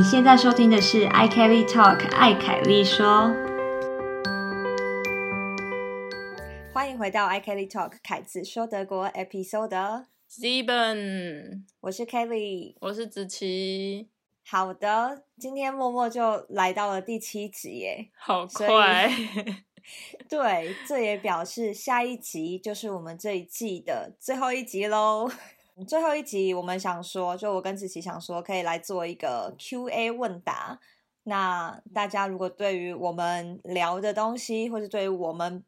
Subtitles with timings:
[0.00, 3.30] 你现在收听的是 i Kelly Talk，艾凯丽说。
[6.72, 10.06] 欢迎回到 i Kelly Talk，凯子说德国 Episode。
[10.26, 14.08] Steven，我是 Kelly，我是子琪，
[14.42, 18.08] 好的，今天默默就来到了第七集耶。
[18.16, 19.10] 好快，
[20.30, 25.30] 对，这也表示下一集就是我们这一季的最后一集喽。
[25.86, 30.78] 最后一集，我们想说，就我跟子琪想说，可以来做一个 Q&A 问答。
[31.24, 35.64] 那大家如果对于我们聊的东西，或者对于我们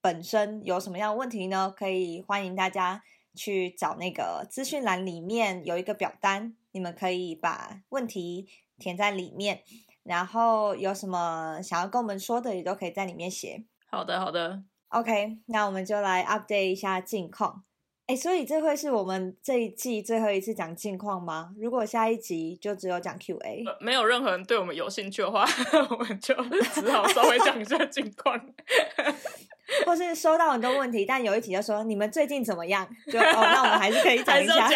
[0.00, 1.72] 本身有什么样的问题呢？
[1.76, 3.02] 可以欢迎大家
[3.34, 8.48] 去找那个资讯栏里面有一个表单，你们可以把问题
[8.78, 9.62] 填在里面，
[10.02, 13.64] 然后有什么想要跟我们说的，也都可以在里面写。
[13.88, 17.62] 好的好的，OK，那我们就来 update 一下近况。
[18.06, 21.52] 哎，所以这会是我们这一季最后一次讲近况吗？
[21.58, 25.44] 如果下一集就只有讲 Q&A，呃没有任何人对我们有兴趣的话，
[25.90, 26.34] 我们就
[26.72, 28.40] 只好稍微讲一下近况。
[29.84, 32.88] 或是收到很多问题，但有一题就说你们最近怎么样？
[33.10, 34.68] 就哦，那我们还是可以讲一下？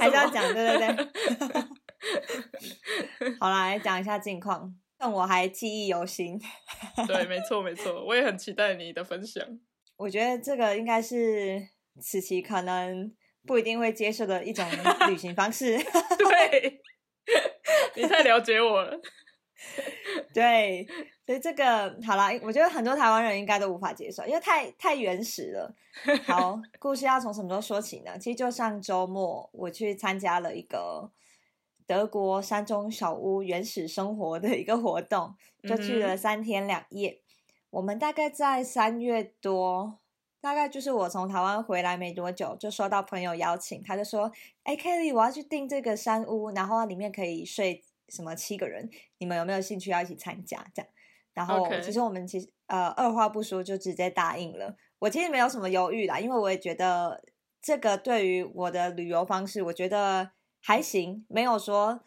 [0.00, 1.06] 还是要讲，对对对。
[3.38, 6.36] 好啦，来讲一下近况，但我还记忆犹新。
[7.06, 9.44] 对，没错没错，我也很期待你的分享。
[9.96, 11.68] 我觉得这个应该是
[12.00, 13.12] 此期可能
[13.46, 14.66] 不一定会接受的一种
[15.08, 15.76] 旅行方式。
[16.18, 16.80] 对，
[17.96, 19.00] 你太了解我了。
[20.34, 20.86] 对，
[21.24, 25.74] 所以这个好啦，我觉得很多台湾人应该都无法接受，因为太太原始了。
[26.24, 28.18] 好，故事要从什么时候说起呢？
[28.18, 31.10] 其实就上周末我去参加了一个
[31.86, 37.20] 德国山中小屋原始生活的一个活动，就去了三天两夜。
[37.70, 40.00] 我们大概在三月多，
[40.44, 44.30] 大概就是我从台湾回来没多久，就收到朋友邀请，他就说
[44.64, 50.90] ：“哎，Kelly，我要去订这个山屋，然后里面可以睡什么七个人，你们有没有兴趣要一起参加？”这样，
[51.32, 54.76] 然后其实我们其实呃二话不说就直接答应了。
[54.98, 57.24] 我其实没有什么犹豫啦，因为我也觉得
[57.62, 62.00] 这个对于我的旅游方式，我觉得还行，没有说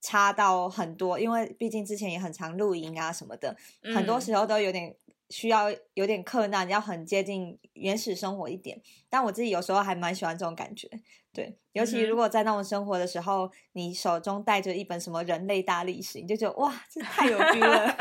[0.00, 3.56] 差到很多，因为毕竟之前也很常露营啊什么的，
[3.92, 4.94] 很多嗯时候都有点
[5.32, 8.78] 需要有点困难，要很接近原始生活一点。
[9.08, 10.86] 但我自己有时候还蛮喜欢这种感觉，
[11.32, 17.96] 对，尤其如果在那种生活的时候，你手中带着一本什么人类大历史，你就觉得哇，这太有 feel 了。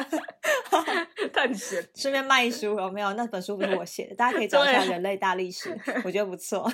[1.33, 3.13] 探险，顺便卖书有没有？
[3.13, 5.69] 那本书不是我写的，大家可以找一下《人类大历史》，
[6.03, 6.69] 我觉得不错。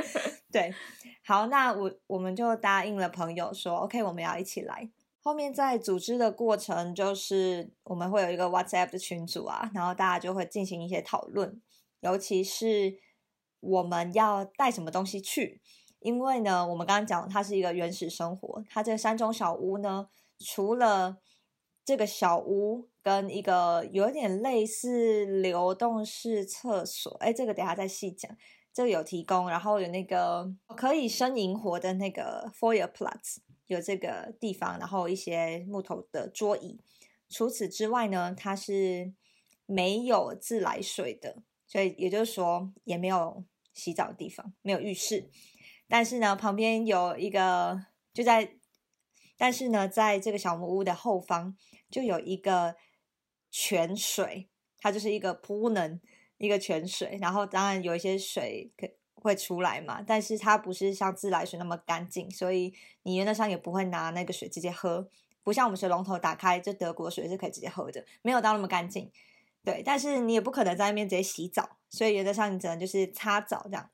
[0.52, 0.72] 对，
[1.24, 4.90] 好，那我我们就答应了朋友说，OK，我们要一起来。
[5.22, 11.62] 后面在组织的过程，就是我们会有一个 WhatsApp 的群组啊，然后大家就会进行一些讨论，
[12.00, 12.98] 尤其是
[13.60, 15.60] 我们要带什么东西去。
[16.00, 20.08] 因为呢，我们刚刚讲它是一个原始生活，它这个山中小屋呢，
[20.40, 21.18] 除了
[21.84, 28.28] 这个小屋跟一个有点类似流动式厕所，哎，这个等下再细讲。
[28.72, 33.36] 这个有提供，然后有那个可以生萤火的那个 foyer Platz，
[33.66, 36.80] 有这个地方，然后一些木头的桌椅。
[37.28, 39.14] 除此之外呢，它是
[39.66, 45.30] 没有自来水的，所以也就是说也没有洗澡的地方，没有浴室。
[45.88, 48.56] 但是呢，旁边有一个就在，
[49.36, 51.56] 但是呢，在这个小木屋的后方
[51.90, 52.76] 就有一个
[53.50, 54.48] 泉水，
[54.78, 56.00] 它就是一个铺能
[56.36, 58.86] 一个泉水，然后当然有一些水可
[59.24, 62.72] 会出来嘛，但是它不是像自来水那么干净，所以
[63.02, 65.08] 你原则上也不会拿那个水直接喝，
[65.42, 69.10] 不像我们水龙头打开，就德国水是可以直接喝的，没有到那么干净。
[69.64, 73.88] 对，但是你也不可能在那边直接洗澡，所以原则上你只能就是擦澡这样。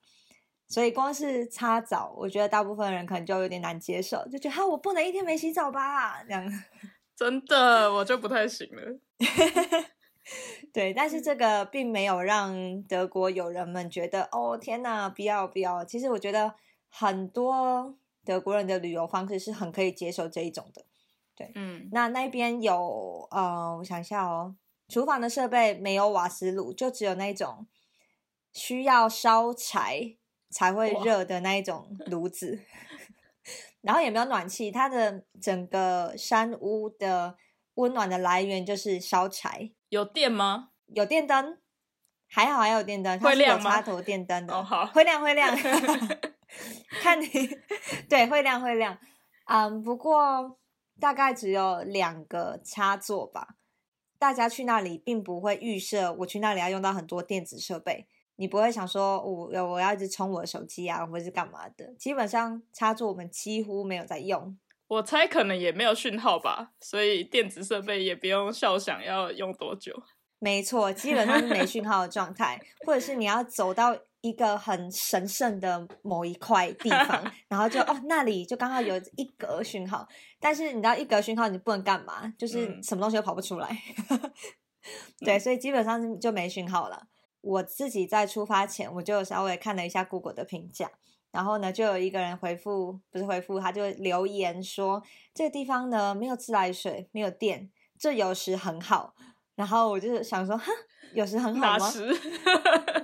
[0.66, 6.44] 所以光是擦澡，我觉得大部分人可能就有点难接受，就觉得哈，我不能一天没洗澡吧，这样。
[7.16, 8.98] 真的我就不太行了。
[10.72, 15.84] 对，但是这个并没有让德国友人们觉得哦天哪，不要不要。
[15.84, 16.54] 其实我觉得
[16.88, 20.84] 很多德国人的旅游方式是很可以接受这一种的。
[21.34, 24.56] 对嗯，那那边有呃，我想一下哦，
[24.88, 27.66] 厨房的设备没有瓦斯炉，就只有那种
[28.52, 30.16] 需要烧柴
[30.50, 32.60] 才会哇热的那一种炉子，
[33.80, 37.36] 然后也没有暖气，它的整个山屋的
[37.74, 39.70] 温暖的来源就是烧柴。
[39.88, 40.70] 有电吗？
[40.86, 41.58] 有电灯，
[42.28, 45.56] 还好还有电灯，它是有会亮吗插头电灯的，哦，好，会亮 会亮，
[47.02, 47.26] 看你
[48.08, 48.98] 对会亮会亮，
[49.46, 50.58] 嗯，不过
[50.98, 53.56] 大概只有两个插座吧。
[54.18, 61.94] 大家去那里并不会预设我去那里要用到很多电子设备，你不会想说我我要一直充我的手机啊，或者是干嘛的。
[61.94, 64.58] 基本上插座我们几乎没有在用，
[64.88, 69.92] 我猜可能也没有讯号吧，所以电子设备也不用笑想要用多久。
[70.38, 80.08] 没错，基本上是没讯号的状态，或者是你要走到一个很神圣的某一块地方， 然后就哦那里就刚好有一格讯号，
[80.40, 83.76] 但是你知道一格讯号你不能干嘛，就是嗯什么东西都跑不出来。
[85.20, 87.08] 对， 所以基本上是就没讯号了。
[87.40, 90.90] 我自己在出发前，我就稍微看了一下 Google 的评价，
[91.30, 95.02] 然后呢，就有一个人回复，不是回复，他就留言说
[95.34, 99.14] 这个地方呢没有自来水，没有电，这有时很好。
[99.54, 100.70] 然后我就想说，哈，
[101.12, 101.78] 有时很好吗？
[101.78, 102.20] 哪时？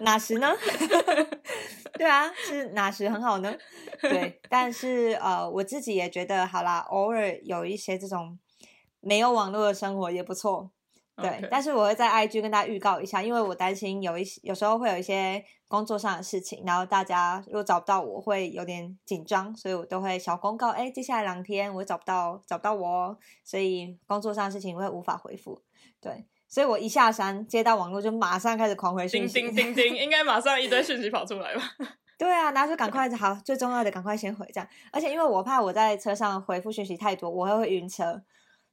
[0.01, 0.53] 哪时呢？
[1.95, 3.55] 对啊，是哪时很好呢？
[4.01, 8.39] 对，但是呃，我自己也觉得好啦，偶尔有一些这种
[9.01, 10.71] 没有网络的生活也不错。
[11.17, 25.63] 对但是我会在 IG 跟大家预告一下，因为我担心有一些有时候会有一些工作上的事情，然后大家如果找不到我会有点紧张，所以我都会小公告，哎，接下来两天我找不到找不到我哦，所以工作上的事情我会无法回复。
[26.01, 31.63] 对，所以我一下山接到网络就马上开始狂回讯息，叮叮叮，应该马上一堆讯息跑出来吧？
[32.19, 34.69] 对啊，然后就赶快好，最重要的赶快先回这样。
[34.91, 38.21] 而且因为我怕我在车上回复讯息太多，我会会晕车。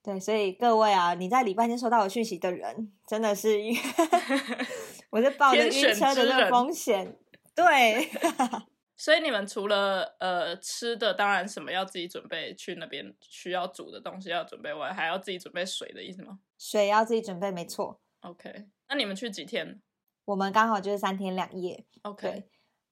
[0.04, 3.60] 对，所以各位啊，你在礼拜天收到我讯息的人，真的是
[5.12, 7.18] 我是抱着晕车的这个风险。
[7.54, 8.10] 对，
[8.98, 18.00] 所以你们除了呃吃的，当然什么要自己准备，去那边需要煮的东西要准备外，还要自己准备水的意思吗水要自己准备，没错。
[18.22, 19.82] ？OK，那你们去几天
[20.26, 21.86] 我们刚好就是三天两夜。
[22.04, 22.46] ？OK，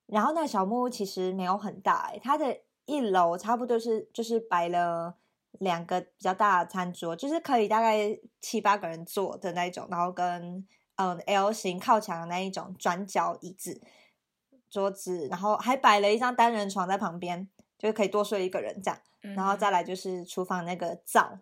[0.08, 5.16] 然后那个小木屋其实没有很大、欸，它的一楼差不多是就是摆了
[5.60, 10.66] 两个比较大的餐桌，就是可以大概七八个人坐的那一种，然后跟
[10.96, 13.82] 嗯 L 型靠墙的那一种转角椅子、
[14.70, 17.48] 桌子，然后还摆了一张单人床在旁边，
[17.78, 19.00] 就是可以多睡一个人这样。
[19.22, 21.40] 然后嗯再来就是厨房那个灶，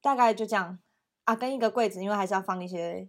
[0.00, 0.78] 大概就这样
[1.24, 3.08] 啊，跟一个柜子，因为还是要放一些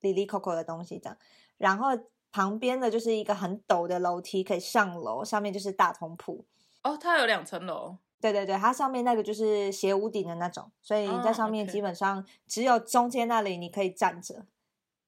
[0.00, 1.16] 里里扣扣的东西这样。
[1.56, 1.88] 然后
[2.32, 6.44] 旁边的就是一个很陡的楼梯，可以上楼，上面就是大通铺。
[6.82, 14.44] 哦，它有两层楼，对对对，它上面那个就是斜屋顶的那种，所以你在哦上面基本上只有中间那里你可以站着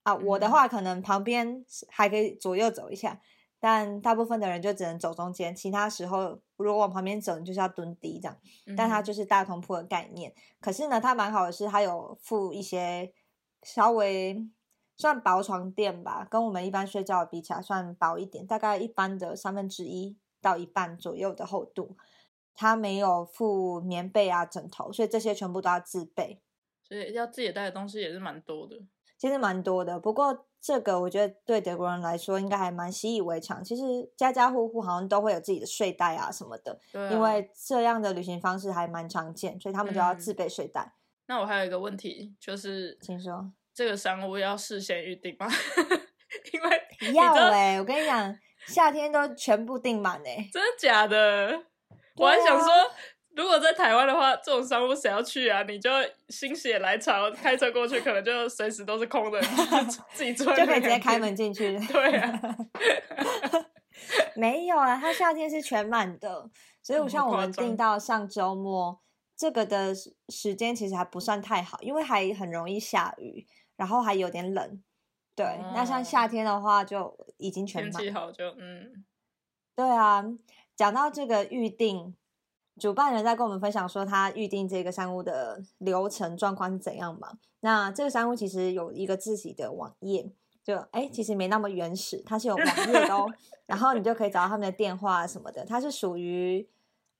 [0.04, 0.14] 啊。
[0.14, 3.20] 我的嗯话可能旁边是还可以左右走一下，
[3.58, 8.36] 但大部分的人就只能走中间，其他时候如果往旁边走，你就是要蹲低这样。
[8.76, 10.32] 但它嗯就是大通铺的概念。
[10.60, 13.12] 可是呢，它蛮好的是，它有附一些
[13.64, 14.48] 稍微
[14.96, 21.96] 算薄床垫吧，跟我们一般睡觉比起来算薄一点，大概一般的三分之一到一半左右的厚度。
[22.54, 26.42] 它没有附棉被啊、枕头，所以这些全部都要自备。
[26.82, 28.76] 所以要自己带的东西也是蛮多的。
[29.16, 33.62] 其实蛮多的，不过这个我觉得对德国人来说应该还蛮习以为常。
[33.62, 33.82] 其实
[34.16, 40.94] 家家户户好像都会有自己的睡袋啊什么的，对、啊，因为这样的旅行方式还蛮常见，所以他们就要嗯自备睡袋。
[41.26, 43.52] 那我还有一个问题，就是请说。
[43.74, 45.46] 这个商务要事先预定吗？
[46.52, 48.36] 因为要哎、我跟你讲，
[48.66, 51.66] 夏天都全部订满哎、真的假的？
[52.16, 52.68] 我还想说，
[53.36, 55.62] 如果在台湾的话，这种商务谁要去啊？
[55.62, 55.90] 你就
[56.28, 59.40] 心血来潮开车过去，可能就随时都是空的，
[60.12, 61.18] 自己坐就可以直接开。
[61.18, 61.78] 门进去。
[61.86, 62.40] 对啊，
[64.34, 66.50] 没有啊，它夏天是全满的，
[66.82, 69.00] 所以哦我像我们订到上周末，
[69.36, 73.46] 这个的时时间其实还不算太好，因为还很容易下雨，
[73.76, 74.82] 然后还有点冷。
[75.36, 78.10] 对，那像哦夏天的话就已经全满天气。
[78.10, 79.04] 好就嗯，
[79.74, 80.22] 对啊，
[80.80, 82.14] 讲到这个预定，
[82.78, 87.36] 主办人在跟我们分享说他预定这个山屋的流程状况是怎样嘛？
[87.60, 90.32] 那这个山屋其实有一个自己的网页，
[90.64, 93.30] 就哎其实没那么原始，它是有网页的哦。
[93.68, 96.66] 然后你就可以找到他们的电话什么的，它是属于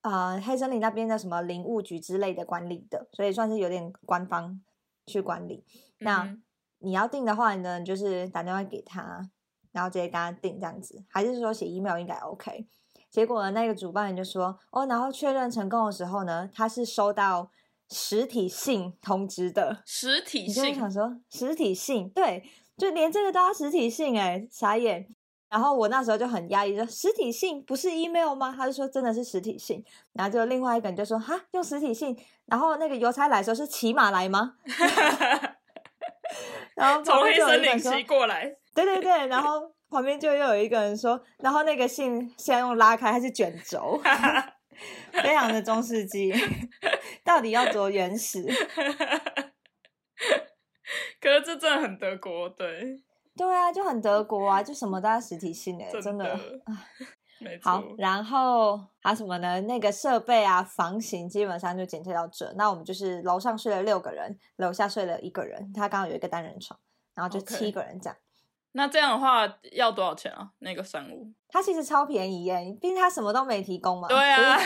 [0.01, 4.59] 呃黑森林那边的什么林务局之类的管理的，所以算是有点官方
[5.07, 5.63] 去管理。
[5.99, 6.43] 那嗯
[6.79, 9.29] 你要订的话呢，你就是打电话给他，
[9.73, 12.67] 然后直接跟他订这样子，还是说写 email 应该 OK？
[13.11, 17.51] 结果呢，那个主办人就说哦，然后确认成功的时候呢，他是收到
[17.91, 19.83] 实体信通知的。
[19.85, 22.45] 实体你就想说实体信，对，
[22.77, 25.09] 就连这个都要实体信哎、傻眼。
[25.49, 28.55] 然后我那时候就很压抑，说实体信不是 email 吗？
[28.57, 29.85] 他就说真的是实体信。
[30.13, 32.17] 然后就另外一个人就说哈，用实体信。
[32.47, 34.55] 然后那个邮差来说是骑马来吗？
[36.77, 44.01] 然后旁从黑森林骑过来，对对对，然后旁边就又有一个人说，然后那个信是要用拉开还是卷轴
[45.13, 46.33] 非常的中世纪，
[47.23, 48.43] 到底要多原始？
[51.21, 53.03] 可是这真的很德国，对，
[53.37, 56.39] 对啊，就很德国啊，就什么都要实体信哎、真真的
[57.63, 59.61] 好，，然后还有什么呢？
[59.63, 62.51] 那个设备啊，房型基本上就简介到这。
[62.55, 66.79] 那我们就是楼上睡了六个人，楼下睡了一个人，他刚好有一个单人床，
[67.15, 68.17] 然后就七个人这样。
[68.73, 70.51] 那这样的话要多少钱啊？
[70.61, 71.33] 那个三屋？
[71.49, 74.07] 它其实超便宜耶，毕竟它什么都没提供嘛。
[74.07, 74.57] 对啊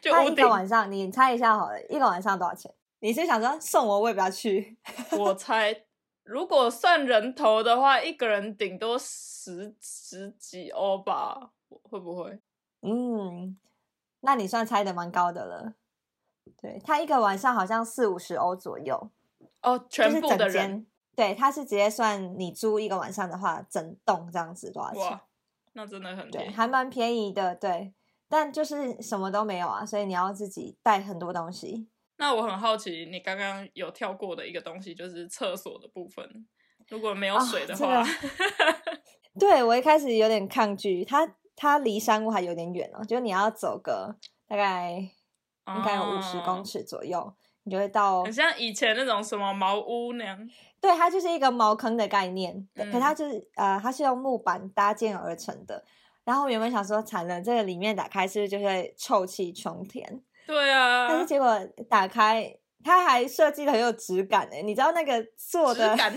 [0.00, 2.72] 就屋顶个晚上，你猜一下好了，一个晚上多少钱？
[3.00, 4.78] 你是想说送我，我也不要去？
[5.18, 5.84] 我 猜，
[6.22, 11.50] 如果算人头的话，一个人顶多十十几欧吧，
[11.82, 12.40] 会不会？
[12.80, 13.58] 嗯，
[14.20, 15.74] 那你算猜的蛮高的了。
[16.60, 19.10] 对，它一个晚上好像四五十欧左右，
[19.60, 20.86] 哦，就是全部的人。
[21.16, 25.02] 对，它是直接算你租一个晚上的话，整栋这样子多少钱？
[25.02, 25.22] 哇，
[25.72, 26.54] 那真的很对，便宜。
[26.54, 27.54] 还蛮便宜的。
[27.54, 27.92] 对，
[28.28, 31.88] 但就是什么都没有啊，所以你要自己带很多东西。
[32.16, 36.46] 那我很好奇，你刚刚有跳过的一个东西就是厕所的部分，
[36.88, 38.08] 如果没有啊水的这话，个
[39.38, 44.16] 对我一开始有点抗拒，它它离山屋还有点远哦，就是你要走个
[44.46, 50.38] 大概应该有五十公哦尺左右，你就会到很像以前那种什么茅屋那样。
[50.80, 55.84] 对，它就是一个茅坑的概念，对可嗯它就是呃，它是用木板搭建而成的。
[56.24, 60.22] 然后我原本想说，惨了，这个里面打开是不是就会臭气冲天？
[60.46, 66.14] 对啊，但是结果打开，它还设计的很有质感诶，你知道那个做的质感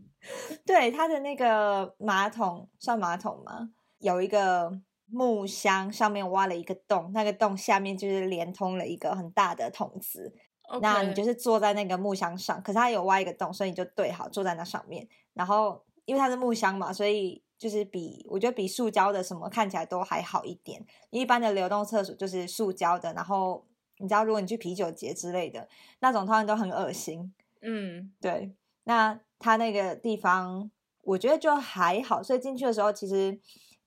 [0.66, 3.70] 对它的那个马桶算马桶吗？
[3.98, 4.70] 有一个
[5.10, 10.34] 木箱，上面挖了一个洞，那个洞下面就是连通了一个很大的桶子。
[10.80, 15.06] 那你就是坐在那个木箱上，可是它有挖一个洞，所以你就对好坐在那上面。
[15.32, 20.84] 然后因为它是木箱嘛，所以就是比我觉得比塑胶的什么看起来都还好一点。
[21.10, 23.64] 一般的流动厕所就是塑胶的，然后
[23.98, 25.68] 你知道，如果你去啤酒节之类的
[26.00, 27.32] 那种，通常都很恶心。
[27.62, 28.54] 嗯，对，
[28.84, 30.70] 那它那个地方
[31.02, 33.38] 我觉得就还好，所以进去的时候其实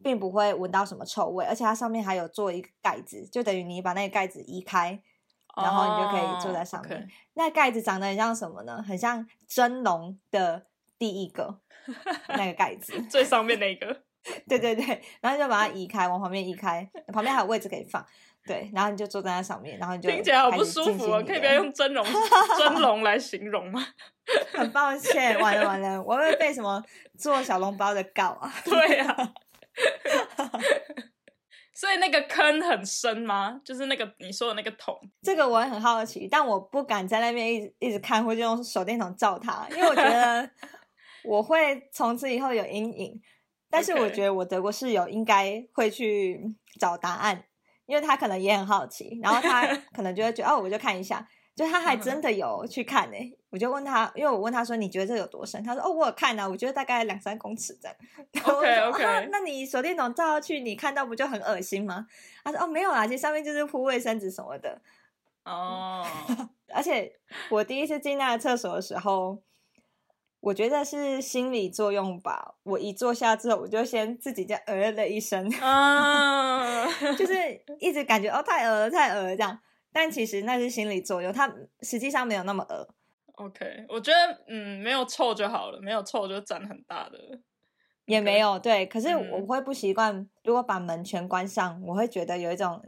[0.03, 5.01] 并不会闻到什么臭味，而且它上面还有做一个盖子，就等于你把那个盖子移开，
[5.57, 7.07] 然后你就可以坐在上面。
[7.33, 8.83] 那盖子长得很像什么呢？
[8.87, 10.65] 很像蒸笼的
[10.97, 11.59] 第一个
[12.29, 14.01] 那个盖子， 最上面那个，
[14.47, 18.05] 对对对，然后就把它移开，往旁边移开，旁边还有位置可以放。
[18.45, 22.05] 对，然后你就坐在那上面，然后你就听起来好不舒服哦，进行你的可以不要用蒸笼
[22.57, 23.85] 蒸笼来形容吗？
[24.53, 26.81] 很抱歉，完了完了，我会被什么
[27.17, 28.53] 做小笼包的告啊？
[28.63, 29.33] 对啊。
[31.77, 33.61] 所以那个坑很深吗？
[33.63, 40.49] 就是那个你说的那个桶，这个我也很好奇，但我不敢在那边一直一直看，或者用手电筒照它，因为我觉得
[41.23, 43.21] 我会从此以后有阴影。
[43.69, 46.41] 但是我觉得我德国室友应该会去
[46.79, 47.43] 找答案，
[47.85, 51.27] 因为他可能也很好奇，然后他可能就会觉得哦，我就看一下，
[51.57, 53.17] 就他还嗯真 的有去看呢、
[53.49, 55.61] 我就问他，因为我问他说你觉得这有多深？
[55.63, 57.97] 他说哦，我有看啊，我觉得大概两三公尺这样。
[59.31, 62.05] 那你手电筒照下去，你看到不就很恶心吗？
[62.43, 64.79] 他说哦，没有啦，其实上面就是铺卫生纸什么的。
[65.45, 66.05] 哦，
[66.75, 67.11] 而且
[67.49, 69.41] 我第一次进那个厕所的时候，
[70.41, 72.55] 我觉得是心理作用吧。
[72.63, 76.85] 我一坐下之后，我就先自己在呃了一声，啊，
[77.17, 77.33] 就是
[77.79, 79.57] 一直感觉哦太恶了太恶了这样。
[79.99, 81.51] 但其实那是心理作用，它
[81.81, 82.87] 实际上没有那么恶。
[83.33, 87.17] OK，我觉得嗯，没有臭就好了，没有臭就占很大的。
[88.05, 92.79] 也没有对，可是嗯我会不习惯，如果把门全关上，我会觉得有一种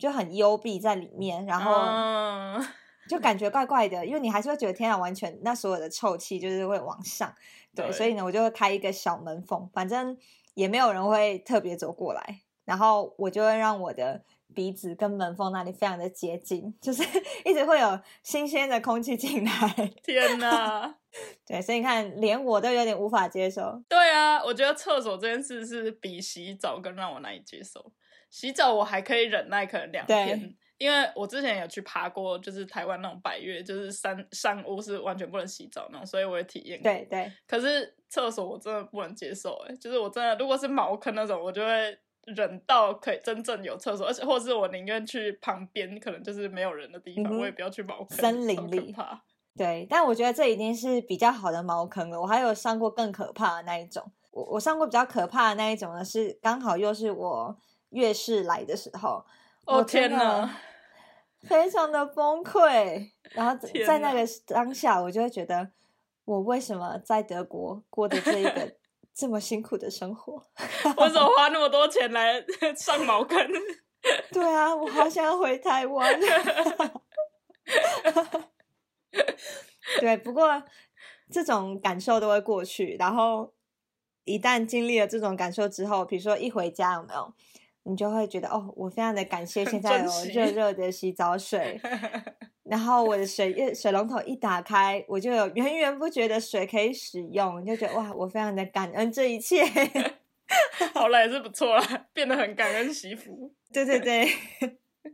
[0.00, 2.66] 就很幽闭在里面，然后嗯
[3.08, 7.32] 就感觉怪怪的，因为你还是会觉得天啊，完全那所有的臭气就是会往上，
[7.72, 10.18] 对，对所以呢，我就会开一个小门缝，反正
[10.54, 14.24] 也没有人会特别走过来，然后我就会让我的
[14.56, 17.02] 鼻子跟门缝那里非常的接近，就是
[17.44, 19.52] 一直会有新鲜的空气进来，
[20.02, 20.96] 天哪！
[21.46, 27.92] 对，所以你看，连我都有点无法接受，对啊，我觉得厕所这件事是比洗澡更让我难以接受。
[28.30, 36.90] 洗澡我还可以忍耐，可能两对天，因为我之前有去爬过，就是台湾那种百越，就是山山屋是完全不能洗澡那种，所以我也体验过。
[36.90, 41.96] 对对，可是厕所我真的不能接受、欸，就是我真的如果是茅坑那种，我就会
[42.26, 49.22] 忍到可以真正有厕所，而且或者是我宁愿去旁边，可能就是没有人的地方，嗯我也不要去茅坑，森林里怕。
[49.56, 52.20] 对，但我觉得这已经是比较好的茅坑了。
[52.20, 57.56] 我还有上过更可怕的那一种，我我上过比较可怕的那一种呢，是刚好又是我
[57.90, 59.24] 月事来的时候，
[59.64, 60.58] 哦天哪！
[61.42, 63.10] 非常的崩溃。
[63.32, 63.56] 然后
[63.86, 65.70] 在那个当下，我就会觉得，
[66.24, 68.74] 我为什么在德国过的这一个
[69.16, 70.34] 这么辛苦的生活？
[70.98, 72.44] 我怎么花那么多钱来
[72.76, 73.38] 上茅坑？
[74.30, 76.20] 对啊，我好想要回台湾。
[80.00, 80.62] 对，不过
[81.30, 83.54] 这种感受都会过去，然后
[84.24, 87.32] 一旦经历了这种感受之后，比如说一回家有没有，
[87.88, 91.80] 你就会觉得哦，我非常的感谢现在有热热的洗澡水，
[92.64, 99.64] 然后我的水水龙头一打开，我就有源源不绝的水可以使用，就觉得哇，我非常的感恩这一切。
[100.94, 103.52] 好了，也是不错啦，变得很感恩媳妇。
[103.72, 104.28] 对对对，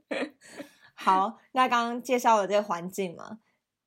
[0.95, 3.39] 好，那刚刚介绍了这个环境嘛，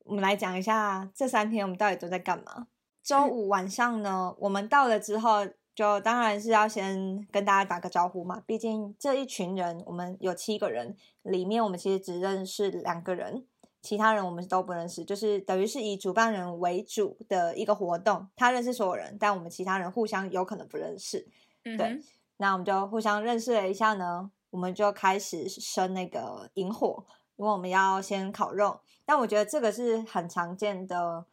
[0.04, 2.68] 我们来讲一下这三天我们到底都在干嘛。
[3.02, 8.42] 周五晚上呢，我们到了之后，就当然是要先跟大家打个招呼嘛。
[8.46, 13.44] 毕竟这一群人，我们有七个人，里面我们其实只认识两个人，
[13.82, 15.04] 其他人我们都不认识。
[15.04, 21.28] 就是等于是以主办人为主的一个活动，他认识所有人，但我们其他人互相有可能不认识。
[21.62, 22.00] 对，
[22.38, 27.04] 那我们就互相认识了一下呢，我们就开始生那个萤火，
[27.36, 28.80] 因为我们要先烤肉。
[29.04, 31.26] 但我觉得这个是很常见的。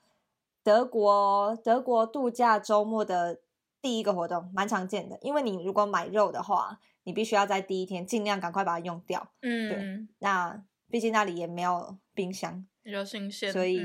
[0.61, 3.39] 德国德国度假周末的
[3.83, 9.33] 第一个活动蛮常见的，因为你如果买肉的话，你必须要在第一天尽量赶快把它用掉。
[9.41, 10.07] 嗯，对。
[10.19, 13.83] 那毕竟那里也没有冰箱，比较新鲜，所以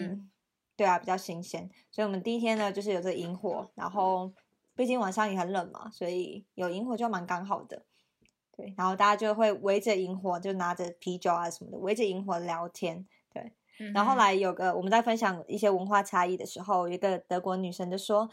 [0.76, 1.68] 对啊，比较新鲜。
[1.90, 4.32] 所以我们第一天呢，就是有这萤火，然后
[4.76, 7.84] 毕竟晚上也很冷嘛，所以有萤火就蛮刚好的。
[8.56, 13.04] 对，然后大家就会围着萤火，就拿着啤酒啊什么的，围着萤火聊天。
[13.34, 13.52] 对。
[13.94, 18.28] 然后来有个我们在分享一些文化差异的时候，一个德国女生就说，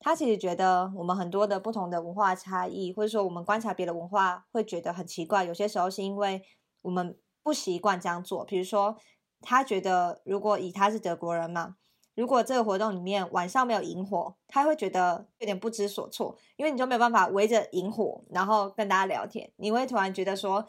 [0.00, 6.42] 她其实觉得我们很多的不同的文化差异，或者说我们观察别的文化会觉得很奇怪，有些时候是因为
[6.82, 8.44] 我们不习惯这样做。
[8.44, 8.96] 比如说，
[9.40, 11.76] 他觉得如果以他是德国人嘛，
[12.14, 20.66] 如果这个活动里面晚上没有萤火，他会觉得有点不知所措，因为你就没有办法围着萤火然后跟大家聊天，你会突然觉得说。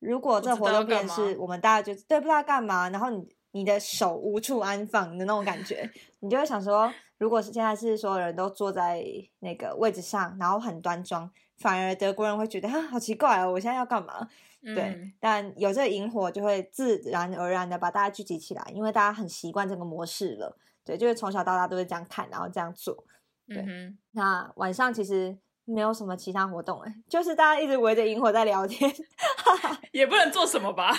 [0.00, 5.90] 如果这活动变是我们大家就对不知道干嘛，然后你你的手无处安放的那种感觉，
[6.20, 9.04] 你就会想说，如果是现在是所有人都坐在
[9.40, 14.28] 那个位置上，然后很端庄，反而德国人会觉得啊好奇怪哦，我现在要干嘛？
[14.62, 20.56] 对，但有这个萤火就会自然而然的把大家聚集起来，因为大家很习惯这个模式了。
[20.84, 23.04] 对，就是从小到大都是这样看，然后这样做。
[23.46, 23.64] 对，
[24.12, 25.38] 那晚上其实。
[25.66, 28.92] 没有什么其他活动哎，就是大家一直围着萤火在聊天，
[29.92, 30.92] 也不能做什么吧？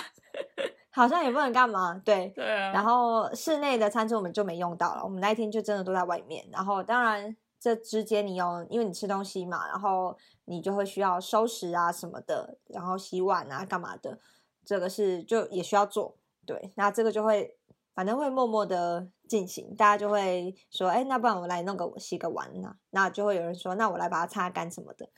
[0.96, 2.72] 好像也不能干嘛，对对啊。
[2.72, 6.46] 然后室内的餐桌我们就没用到了，我们那一天就真的都在外面。
[6.50, 14.18] 然后当然这之间你有，因为你吃东西嘛，然后你就会需要收拾啊什么的，然后洗碗啊干嘛的，
[14.64, 16.16] 这个是就也需要做。
[16.46, 17.56] 对，那这个就会
[17.94, 19.08] 反正会默默的。
[19.28, 22.76] 进行，大家就会说，哎，那不然我来弄个洗个碗啊？
[22.90, 25.08] 那就会有人说，那我来把它擦干什么的。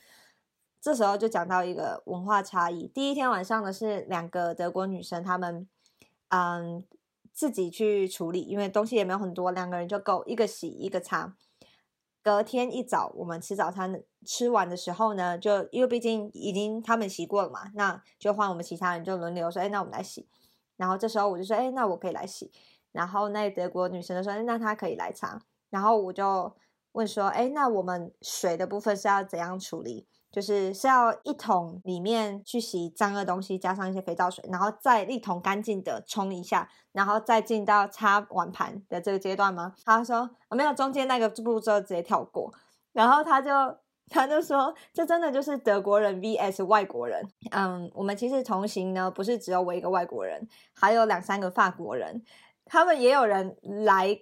[0.80, 2.86] 这时候就讲到一个文化差异。
[2.88, 5.68] 第一天晚上呢是两个德国女生，她们
[6.28, 6.84] 嗯
[7.32, 11.34] 自己去处理，因为东西也没有很多，两个人就够一个洗一个擦。
[12.22, 20.28] 隔天一早我们吃早餐吃完的时候呢，就因为毕竟已经他们洗过了嘛，那就换我们其他人就轮流说，哎，那我们来洗。
[20.76, 22.52] 然后这时候我就说，哎，那我可以来洗。
[22.92, 26.52] 然后那德国女生就说：“那她可以来擦。”然后我就
[26.92, 30.06] 问说：“哎，那我们水的部分是要怎样处理？
[30.30, 42.52] 就是是要一桶里面去洗脏的东西，加上一些肥皂水，然后再一桶干净的冲一下，然后再进到擦碗盘的这个阶段吗？”他说：“没有，中间那个步骤直接跳过。”
[42.92, 43.50] 然后他就
[44.10, 52.22] 他就说：“这真的就是德国人 vs 外国人。”嗯，我们其实同行呢，不是只有我一个外国人，还有两三个法国人。
[52.70, 54.18] 他们也有人来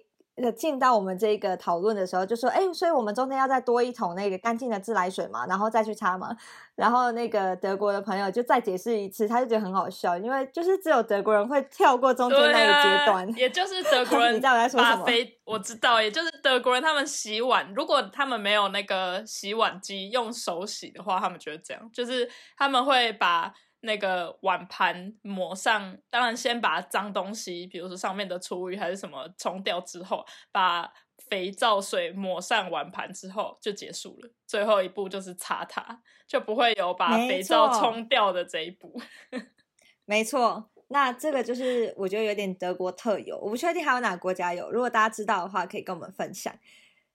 [0.55, 6.35] 进到我们这个讨论的时候，就说：“哎，所以我们中间要再多一桶那个干净的自来水嘛，然后再去擦嘛。”
[6.75, 14.33] 然后那个德国的朋友就再解释一次，他就觉得很好笑，因为就是只有德国人会跳过中间那个阶段，也就是德 国人。
[14.35, 15.05] 你知道我在说什么？
[15.45, 23.51] 我知道，也就是德国人他们洗碗，如果他们没有那个洗碗机，用手洗的话，他们觉得这样，就是他们会把。
[23.87, 30.91] 那个碗盘抹上，当然先把脏东西，比如说上面的厨余还是什么冲掉之后，把
[31.29, 34.29] 肥皂水抹上碗盘之后就结束了。
[34.45, 39.01] 最后一步就是擦它，就不会有把肥皂冲掉的这一步。
[40.03, 44.69] 没错，那这个就是我觉得有点德国特有，我不确定还有哪个国家有。
[44.69, 46.53] 如果大家知道的话，可以跟我们分享。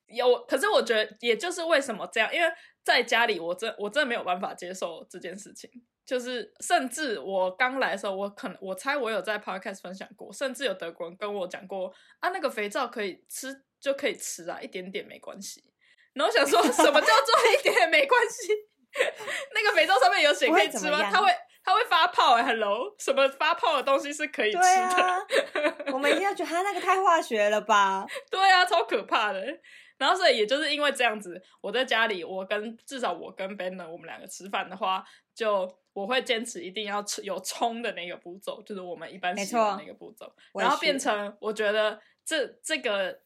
[0.07, 2.47] 有，可是我觉得也就是为什么这样，因为
[2.83, 5.71] 在家里我真我真的没有办法接受这件事情。
[6.05, 15.65] 就是，甚至我刚来的时候，我可能我猜我有在 podcast 分享过，甚至有德国人跟我讲过啊，那个肥皂可以吃就可以吃啊，一点点没关系。
[16.15, 18.53] 然后想说什么叫做一点点没关系？
[19.55, 21.11] 那个肥皂上面有写可以吃吗？
[21.11, 21.31] 它会
[21.65, 25.27] 它会发泡哎，hello，什么发泡的东西是可以吃的？
[25.95, 28.05] 我们一定要觉得它那个太化学了吧？
[28.31, 29.43] 对啊，超可怕的。
[29.97, 43.21] 然后所以也就是因为这样子，我在家里，我跟至少我跟 Ben 呢，我们两个吃饭的话，就我会坚持一定要吃有冲的那个步骤，就是我们一般洗碗那个步骤，然后变成我觉得这这个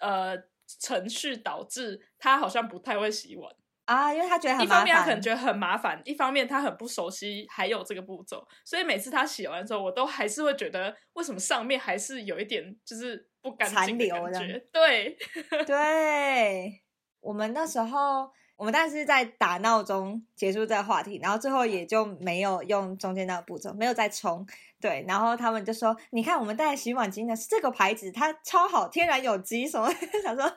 [0.00, 0.36] 呃
[0.80, 3.54] 程序导致他好像不太会洗碗。
[3.84, 14.58] 啊，因为他觉得很一方面他可能觉得很麻烦，一方面他很不熟悉还有这个步骤，所以每次他洗完之后，我都还是会觉得为什么上面还是有一点就是不干净的感觉。
[14.72, 15.18] 对，
[15.66, 16.80] 对，
[17.20, 24.46] 我们那时候我们但是在打闹中结束这个话题，然后最后也就没有用中间那个步骤，没有再冲。
[24.80, 29.88] 对，然后他们就说：“你看，我们带洗碗巾的是这个牌子，它超好，天然有机什么？”
[30.22, 30.52] 想说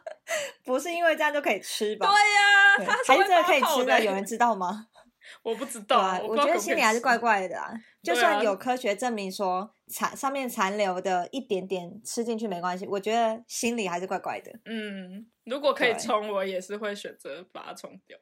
[0.63, 2.07] 不是因为这样就可以吃吧？
[2.07, 4.03] 对呀，还是这个可以吃的？
[4.03, 4.87] 有人知道吗？
[5.41, 7.71] 我不知道啊，我觉得心里还是怪怪的啊。
[8.03, 14.51] 就算有科学证明说残上面残留的一点点吃进去没关系，我觉得心里还是怪怪的。
[14.65, 18.17] 嗯，如果可以冲，我也是会选择把它冲掉。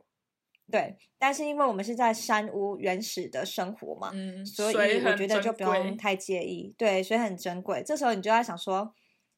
[0.71, 4.11] 对，但是因为我们是在山屋原始的生活嘛，
[4.45, 6.73] 所以我觉得就不用太介意。
[6.77, 8.93] 对，水很珍贵，这时候你就要想说，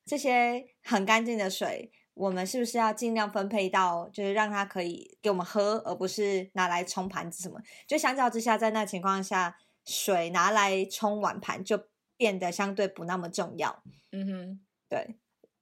[0.06, 7.60] 这些很干净的水，我们是不是要尽量分配到，就是让它可以给我们喝，而不是拿来冲盘子什么？
[7.88, 13.84] 就相较之下，在那情况下，水拿来冲碗盘就变得相对不那么重要。
[14.12, 15.16] 嗯哼，对。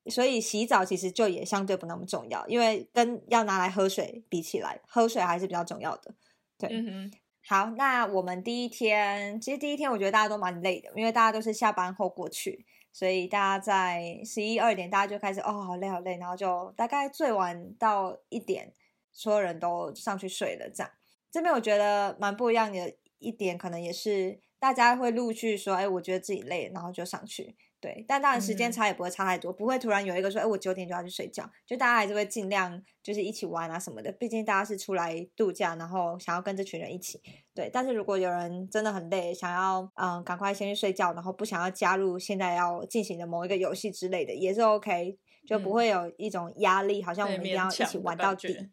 [0.09, 6.13] 所以洗澡其实就也相对不那么重要，因为跟要拿来喝水比起来，喝水还是比较重要的。
[6.57, 7.11] 对，嗯
[7.45, 18.71] 好，那我们第一天，其实第一天我觉得大家都蛮累的，因为大家都是下班后过去，所以大家在十一二点，大家就开始哦，好累好累，然后就大概最晚到一点，
[19.11, 20.69] 所有人都上去睡了。
[20.69, 20.91] 这样，
[21.31, 27.55] 这边我觉得蛮不一样的一点，可能也是大家会陆续说，哎，我觉得自己累，然后就上去。
[27.84, 37.22] 对，但当然时间差也不会差太多，不会突然有一个说，哎，我九点就要去睡觉，就大家还是会尽量就是一起玩啊什么的，毕竟大家是出来度假，然后想要跟这群人一起。
[37.54, 48.69] 对，但是如果有人真的很累，想要嗯赶快先去睡觉，然后不想要加入现在要进行的某一个游戏之类的，也是 OK，就不会有一种压力，好像我们一定要一起玩到底。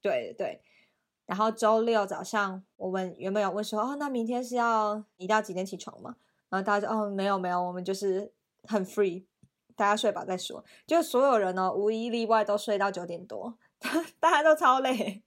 [0.00, 0.62] 对对。
[1.26, 6.16] 然后周六早上，我们原本有问说，哦，那明天是要一定要几点起床吗？
[6.48, 8.32] 然后大家说，哦，没有没有，我们就是。
[8.66, 9.24] 很 free，
[9.76, 10.64] 大家睡饱再说。
[10.86, 13.58] 就所有人呢，无一例外都睡到九点多，
[14.20, 15.22] 大家都超累。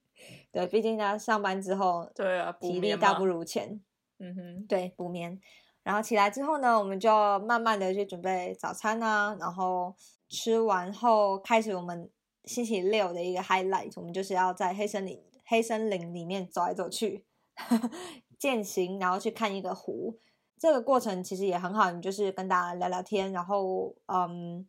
[0.52, 3.80] 对，毕竟大家上班之后，对啊，体力大不如前。
[4.20, 5.40] 嗯哼，对，补眠。
[5.84, 9.38] 然后起来之后呢，我们就慢慢的去准备早餐啊。
[9.40, 9.96] 然后
[10.28, 12.10] 吃完后，开始我们
[12.46, 17.26] 星期六的一个 highlight，我们就是要在黑森林黑森林里面走来走去，
[18.40, 20.20] 践行，然后去看一个湖。
[20.60, 24.68] 这个过程其实也很好，你就是跟大家聊聊天，然后嗯，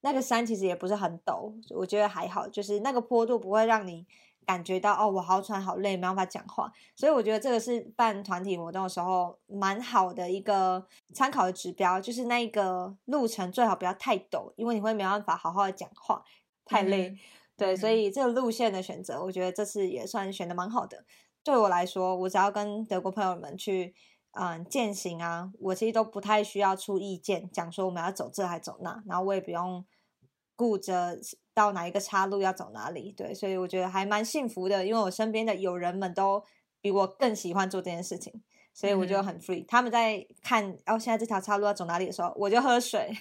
[0.00, 4.04] 那个山其实也不是很陡，我觉得还好，就是那个坡度不会让你
[4.44, 6.72] 感觉到哦，我好喘好累，没办法讲话。
[6.96, 16.24] 所以我觉得这个是办团体活动的时候蛮好的一个参考的指标，就是那一个路程最好不要太陡，因为你会没办法好好的讲话，
[16.64, 17.16] 太累。
[17.56, 21.04] 对，所以这个路线的选择，我觉得这次也算选的蛮好的。
[21.44, 23.94] 对我来说，我只要跟德国朋友们去。
[24.40, 29.84] 嗯，践行啊，我其实都不太需要出意见，讲说我们要走这还走那，然后我也不用
[30.54, 31.18] 顾着
[31.52, 36.44] 到哪一个岔路要走哪里，对，所以我觉得还蛮幸福的，因为我身边的友人们都
[36.80, 38.32] 比我更喜欢做这件事情，
[38.72, 39.64] 所以我就很 free。
[39.66, 43.12] 他们在看哦，现在这条岔路要走哪里的时候，我就喝水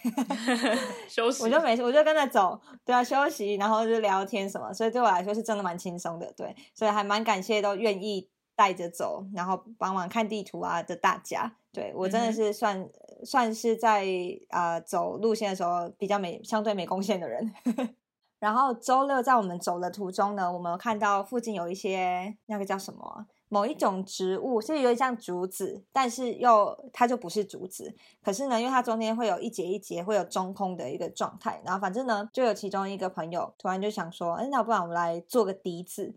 [1.09, 8.29] 休息，我就没事，我就跟着走，对啊，休息，然后就聊天什么，所以对我来说是真的蛮轻松的，对，所以还蛮感谢都愿意。
[8.57, 12.89] 带着走，然后帮忙看地图啊的大家，对我真的是算
[13.23, 14.03] 算是在
[14.49, 17.53] 啊走路线的时候比较没相对没贡献的人。
[18.39, 27.95] 然后周六在我们走的途中呢，我们看到附近有一些那个叫什么某一种植物，是有点像竹子，但是又它就不是竹子。
[28.23, 36.15] 可是呢，因为它中间会有一节一节会有中空的一个状态，然后反正呢，就有其中一个朋友突然就想说，哎，那不然我们来做个笛子。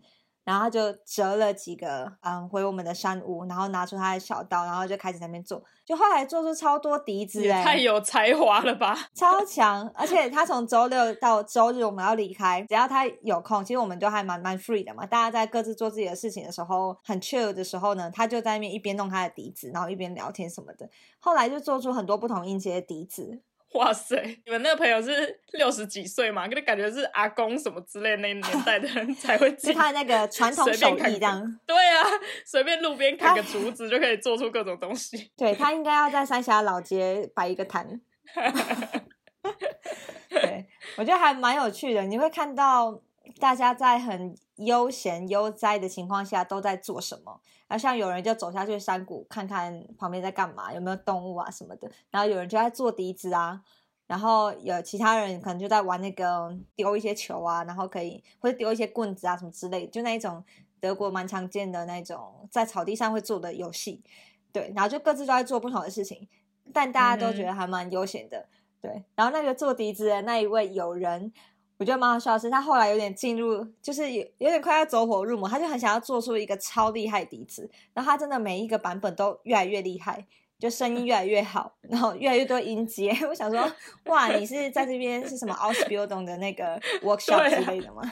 [0.51, 9.89] 然后他就折了几个，嗯，回我们的山屋，然后拿出他的小刀，然后就开始在那边做，就后来做出超多笛子，哎，太有才华了吧， 超强！
[9.95, 20.89] 而且他从周六到周日我们要离开，只要他有空，其实我们都还蛮蛮 free 的嘛，大家在各自做自己的事情的时候，很 chill 的时候呢，他就在那边一边弄他的笛子，然后一边聊天什么的。
[21.19, 23.39] 后来就做出很多不同音节的笛子。
[23.73, 24.21] 哇塞！
[24.45, 26.45] 你们那个朋友是六十几岁嘛？
[26.47, 29.49] 跟他感觉是阿公什么之类那年代的人才会。
[29.57, 31.59] 是他那个传统手艺这样。
[31.65, 32.03] 对啊，
[32.45, 35.31] 随便路边砍个竹子就可以做出各种东西。
[35.37, 38.01] 对他应该要在三峡老街摆一个摊。
[40.29, 40.65] 对，
[40.97, 42.03] 我觉得还蛮有趣的。
[42.03, 43.01] 你会看到
[43.39, 47.39] 大家在很悠闲悠哉的情况下都在做什么。
[47.67, 51.89] 然后像有人就走下去山谷看看旁边在干嘛，有没有动物啊什么的。
[52.09, 53.61] 然后有人就在做笛子啊，
[54.07, 60.43] 然后有其他人可能就在玩那个丢一些球啊，然后可以或者丢一些棍子啊什么之类，就那一种
[60.81, 64.03] 德国蛮常见的那种在草地上会做的游戏。
[64.51, 66.27] 对，然后就各自都在做不同的事情，
[66.73, 68.49] 但大家都觉得还蛮悠闲的。
[68.81, 71.31] 对，然后那个做笛子的那一位友人。
[71.81, 80.23] 我觉得蛮好笑的是，他后来有点进入，就是有有点快要走火入魔，他就很想要做出一个超厉害笛子，然后他真的每一个版本都越来越厉害，
[80.59, 83.09] 就声音越来越好，然后越来越多音阶。
[83.27, 83.67] 我想说，
[84.05, 88.03] 哇，你是在这边是什么 Ausbildung 的那个 workshop 之类的吗？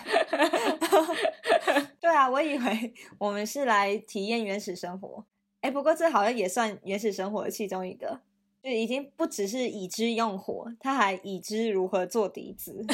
[2.02, 5.24] 对啊，我以为我们是来体验原始生活，
[5.62, 8.20] 哎，不过这好像也算原始生活的其中一个。
[8.62, 12.86] 就已经不只是已知用火，他还已知如何做笛子，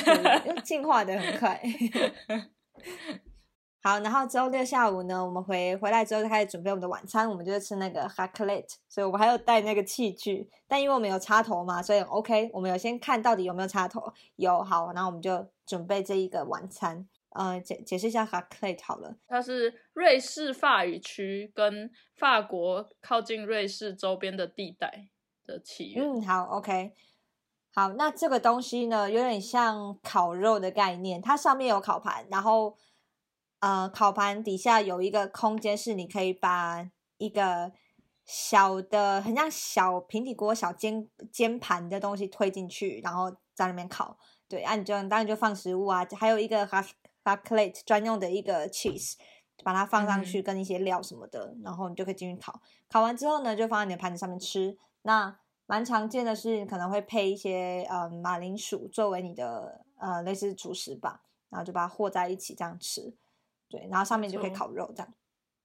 [0.64, 1.62] 进化的很快。
[3.82, 17.08] 好，然后周六下午呢，我们回回来之后就开始准备我们的晚餐，我们就吃那个 h a k l e t 所以我们还有带那个器具，但因为我们有插头嘛，所以 OK，我们有先看到底有没有插头，有好，然后我们就准备这一个晚餐。
[17.30, 25.10] 呃，解解释一下 h a k l e t 好了，它是瑞士法语区跟法国靠近瑞士周边的地带。
[25.46, 26.04] 的起源。
[26.06, 26.94] 嗯，好，OK，
[27.74, 32.76] 好，那这个东西呢，有点像烤肉的概念，它上面有烤盘，然后
[33.60, 37.72] 呃，烤盘底下有一个空间，是你可以把一个
[38.26, 44.18] 小的，很像小平底锅、小煎煎盘的东西推进去，然后在里面烤。
[44.48, 46.90] 对，啊，你就当然就放食物啊，还有一个 half
[47.24, 49.16] half plate 专用的一个 cheese，
[49.64, 52.62] 把它放上去跟一些料什么的，然后你就可以进去烤。
[52.88, 54.78] 烤完之后呢，就放在你的盘子上面吃。
[55.06, 63.14] 那蛮常见的是，可能会配一些呃马铃薯作为你的呃类似主食吧，然后就把它和在一起这样吃，
[63.70, 65.14] 对，然后上面就可以烤肉这样。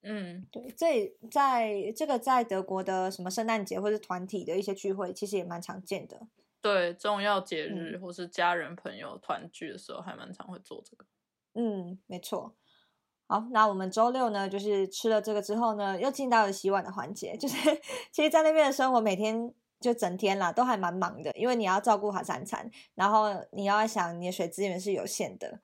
[0.03, 6.29] 嗯，对，这在这个在德国的什么圣诞节或者团体的一些聚会，其实也蛮常见的。
[6.63, 11.07] 对，重要节日或是家人朋友团聚的时候，还蛮常会做这个。
[11.55, 12.55] 嗯，没错。
[13.31, 17.37] 好，那我们周六呢，就是吃了这个之后呢，又进到了洗碗的环节。
[17.37, 17.57] 就是
[18.11, 25.61] 其实，在那边的生活，每天就整天啦，都还蛮忙的，因为你要照顾好三餐，然后你要想你的水资源是有限的，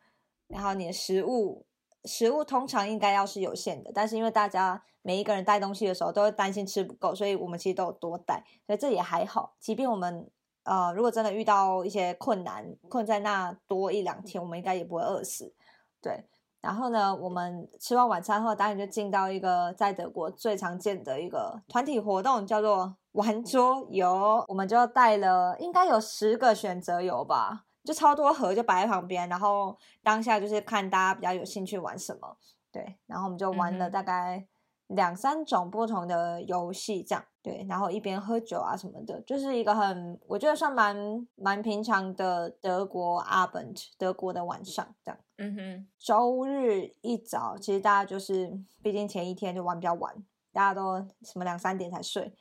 [0.47, 1.67] 然后你的食物
[2.05, 9.57] 食物通常应该要是有限的，但是因为大家每一个人带东西的时候都会担心吃不够，所以我们其实都有多带，所以这也还好。
[9.59, 10.31] 即便我们
[10.63, 15.53] 呃，如果真的遇到一些困难，困在那多一两天，我们应该也不会饿死，
[16.01, 16.27] 对。
[16.67, 24.45] 然后呢，我们吃完晚餐后，当然就进到一个在德国最常见的一个团体活动，叫做玩桌游。
[24.49, 32.37] 我们就带了应该有十个选择游吧，就超多盒就摆在旁边，然后当下就是看大家比较有兴趣玩什么，
[32.73, 34.45] 对，然后我们就玩了大概。
[34.89, 45.21] 两三种不同的游戏，这样对，然后一边喝酒啊什么的，就是一个很我觉得算蛮蛮平常的德国 Abend，德国的晚上这样。
[45.39, 50.15] 嗯哼，周日一早，其实大家就是毕竟前一天就玩比较晚，
[50.53, 52.33] 大家都什么两三点才睡，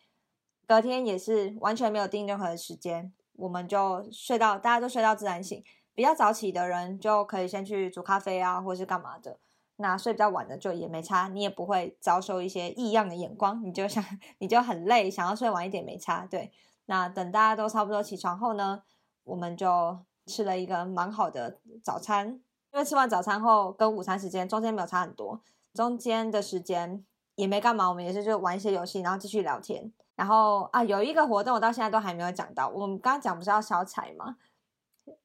[0.67, 9.39] 隔天也是完全没有定任何的时间，我们就睡到大家都睡到自然醒，比较早起的人就可以先去煮咖啡啊，或是干嘛的。
[9.77, 13.63] 那睡比较晚的就也没差，你也不会遭受一些异样的眼光。
[13.63, 14.03] 你就想，
[14.37, 16.25] 你就很累，想要睡晚一点没差。
[16.25, 16.51] 对，
[16.85, 18.83] 那等大家都差不多起床后呢，
[19.23, 22.39] 我们就吃了一个蛮好的早餐。
[22.71, 25.41] 因为吃完早餐后跟午餐时间中间没有差很多，
[25.73, 29.91] 中间的时间也没干嘛，我们也是就玩一些游戏，然后继续聊天。
[30.15, 34.37] 然后啊，有一个活动我到现在都还没有讲到，我们刚刚讲不是要烧柴吗？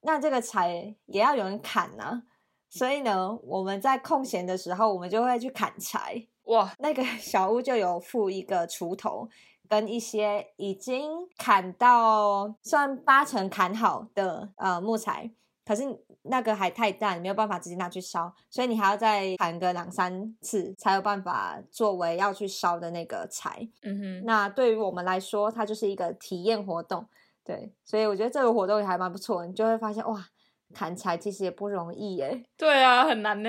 [0.02, 2.24] 那这个柴也要有人砍呢。
[2.70, 6.24] 所以呢，我们在空闲的时候，我们就会去砍柴。
[6.44, 9.28] 哇，那个 小屋就有附一个锄头，
[9.68, 15.30] 跟一些已经砍到算八成砍好的呃木材。
[15.64, 15.85] 可是
[16.22, 23.68] 那个还太大，你没有办法直接拿去烧，所以你还要再砍个两三次，才有办法作为要去烧的那个柴。
[23.83, 27.06] 嗯哼，那对于我们来说，它就是一个体验活动。
[27.44, 30.24] 对，所以我觉得这个活动也还蛮不错，你就会发现哇。
[30.72, 32.44] 砍柴其实也不容易耶。
[32.56, 33.48] 对啊，很难呢，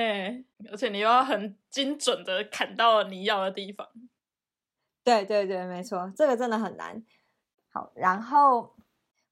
[0.71, 3.87] 而且你又要很精准的砍到你要的地方。
[5.03, 7.03] 对对对，没错，这个真的很难。
[7.71, 8.73] 好，然后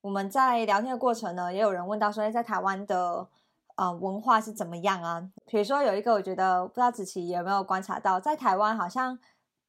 [0.02, 3.28] 我们在聊天的过程呢，也有人问到说，在台湾的
[3.76, 5.30] 呃文化是怎么样啊？
[5.46, 9.20] 比如说有一个，我觉得不知道子琪有没有观察到，在台湾好像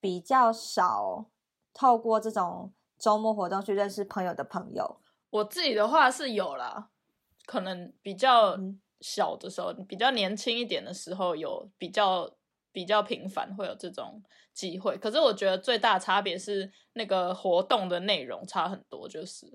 [0.00, 1.26] 比较少
[1.74, 5.00] 透过这种周末活动去认识朋友的朋友。
[5.30, 6.88] 我自己的话是有啦。
[7.50, 8.56] 可能比较
[9.00, 12.30] 小的时候，比较年轻一点的时候，有比较
[12.70, 14.22] 比较频繁会有这种
[14.54, 14.96] 机会。
[14.96, 19.46] 可是我觉得最大差别是那个活动的内容差很多，就是，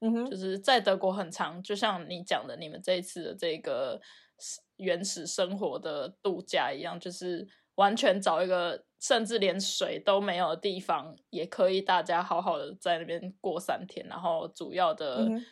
[0.00, 4.00] 嗯哼，就是在德国很长，就像你讲的，你们这一次的这个
[4.76, 15.44] 原始生活的度假一样，就是完全找一个甚至连水都没有的地方，也可以大家好好的在那边过三天，然后主要的、嗯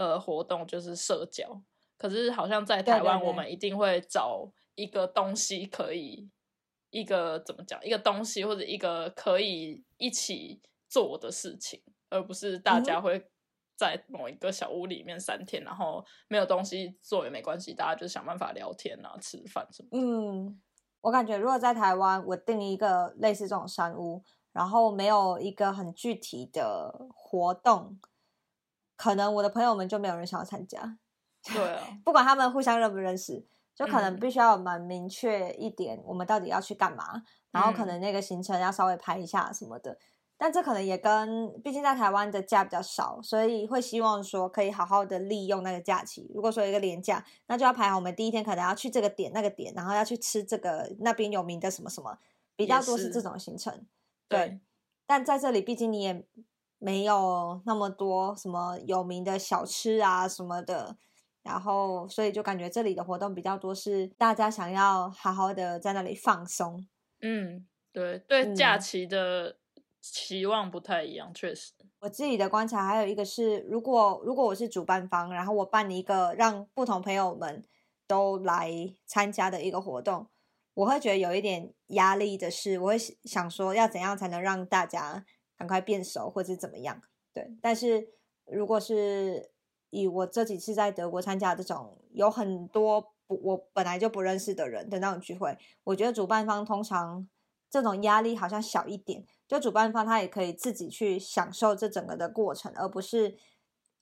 [0.00, 1.62] 呃活动就是社交。
[1.98, 6.30] 可是好像在台湾，我们一定会找一个东西可以，
[6.88, 13.30] 一个怎么讲，一个东西或者一个可以一起做的事情，而不是大嗯家会
[13.76, 19.98] 在某一个小屋里面三天，然后没有东西做也没关系，大家就想办法聊天啊、吃饭什么的。
[19.98, 20.58] 嗯，
[21.02, 27.98] 我感觉如果在台湾，我订一个类似这种山屋，然后没有一个很具体的活动，
[29.00, 30.98] 可能我的朋友们就没有人想要参加。
[31.54, 33.42] 对啊， 不管他们互相认不认识，
[33.74, 39.96] 就可能嗯必须要有蛮明确一点，我们到底要去干嘛，然后可嗯能那个行程要稍微排一下什么的。
[40.36, 46.30] 但这可能也跟，毕竟在台湾的假比较少，所以会希望说可以好好的利用那个假期。
[46.34, 52.18] 如果说一个连假，那就要排好我们第一天可能要去这个点那个点，然后要去吃这个那边有名的什么什么，
[52.56, 53.86] 比较多是这种行程。
[54.28, 54.60] 对，
[55.06, 56.26] 但在这里，毕竟你也
[56.80, 60.96] 没有那么多什么有名的小吃啊什么的，
[61.42, 66.86] 然后所以就感觉这里的活动比较多是大家想要好好的在那里放松。
[67.20, 69.58] 嗯，对对，假嗯期的
[70.00, 71.72] 期望不太一样，确实。
[72.00, 77.62] 我自己的观察还有一个是，如果如果我是主办方，然后我办一个让不同朋友们
[78.06, 78.72] 都来
[79.04, 80.26] 参加的一个活动，
[80.72, 85.26] 我会觉得有一点压力的是，我会想说要怎样才能让大家
[85.60, 87.02] 赶快变熟，或者怎么样。
[87.34, 88.08] 对，但是
[88.46, 89.50] 如果是
[89.90, 97.28] 以我这几次在德国参加这种有很多不我本来就不认识的人的那种聚会，我觉得主办方通常
[97.68, 99.22] 这种压力好像小一点。
[99.46, 103.36] 就主办方他也可以自己去享受这整个的过程，而不是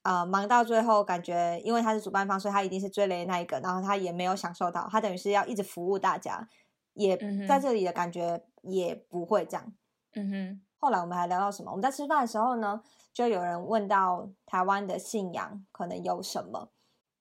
[0.03, 6.47] 呃忙到最后感觉因为他是主办方，所以他一定是最累的那一个，然后他也没有享受到，他等于是要一直服务大家，
[6.93, 9.73] 也在这里的感觉也不会这样。
[10.13, 11.69] 嗯哼，后来我们还聊到什么？
[11.69, 12.81] 我们在吃饭的时候呢，
[13.13, 16.71] 就有人问到台湾的信仰可能有什么，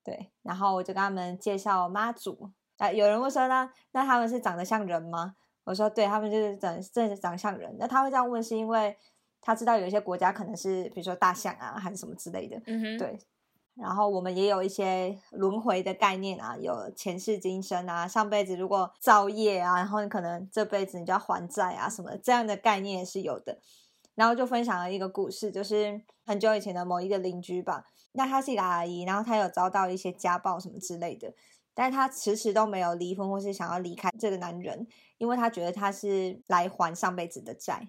[0.03, 2.51] 对，然后我就跟他们介绍妈祖。
[2.79, 5.35] 啊，有人问说呢，那他们是长得像人吗？
[5.64, 7.77] 我说对，他们就是长真的长像人。
[7.79, 8.97] 那他会这样问，是因为
[9.40, 12.57] 他知道有一些国家可能是比如说大象啊，还是什么之类的。
[12.66, 13.18] 嗯哼，对，
[13.81, 23.59] 然后我们也有一些轮回的概念啊，有前世今生啊，上辈子如果造业啊，然后你可能这辈子你就要还债啊什么的，这样的概念也是有的。
[24.14, 31.33] 然后就分享了一个故事，就是很久以前的某一个邻居吧，那她是一个阿姨，然后她有遭到一些家暴什么之类的，
[31.73, 34.88] 但是她迟迟都没有离婚或是想要离开这个男人，
[35.19, 37.88] 因为她觉得他是来还上辈子的债。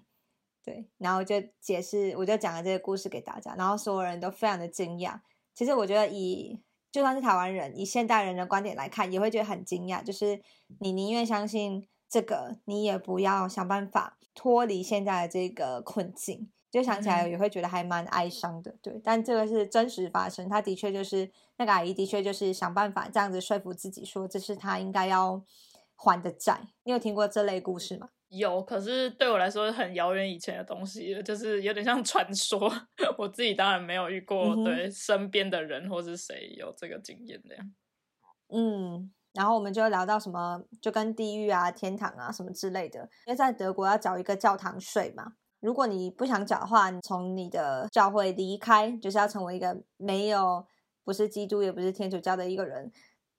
[0.62, 5.18] 对，然后就解释，我就讲了这个故事给大家，然后所有人都非常的惊讶。
[5.60, 6.58] 其实我觉得以
[6.90, 10.02] 就算是台湾人，以现代人的观点来看，也会觉得很惊讶。
[10.02, 10.40] 就是
[10.78, 16.50] 你宁愿相信这个，你也不要想办法脱离现在的这个困境。
[16.70, 18.98] 就想起来嗯也会觉得还蛮哀伤的，对。
[19.04, 25.44] 但这个是真实发生，他的确就是那个阿姨，的确就是想办法这样子说服自己，说这是他应该要
[25.94, 26.68] 还的债。
[26.84, 28.08] 你有听过这类故事吗？
[28.30, 32.72] 有，可是对我来说很遥远以前的东西了，就是有点像传说。
[33.18, 37.72] 我自己当然没有遇过，嗯对身边的人或是谁有这个经验这样。
[38.52, 43.00] 嗯，然后我们就聊到什么，就跟地狱啊、天堂啊什么之类的。
[43.26, 50.64] 因为在德国要缴一个教堂税嘛，如果你不想缴的话，你从你的教会离开，就是要成为一个没有
[51.04, 52.92] 不是基督也不是天主教的一个人，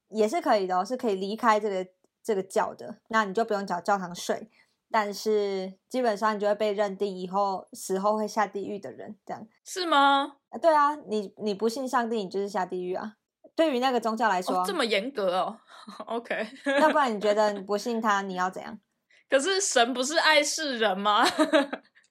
[0.10, 3.00] 也是可以的、哦，是可以离开这个这个教的。
[3.08, 4.50] 那你就不用缴教堂税，
[4.92, 9.48] 但是基本上你就会被认定以后死后会下地狱的人，这样。
[9.66, 10.38] 是吗？
[10.50, 13.14] 啊对啊，你你不信上帝，你就是下地狱啊。
[13.56, 15.58] 对于那个宗教来说，哦，这么严格哦。
[16.08, 18.80] OK，那不然你觉得你 不信他，你要怎样？
[19.30, 21.26] 可是神不是爱世人吗？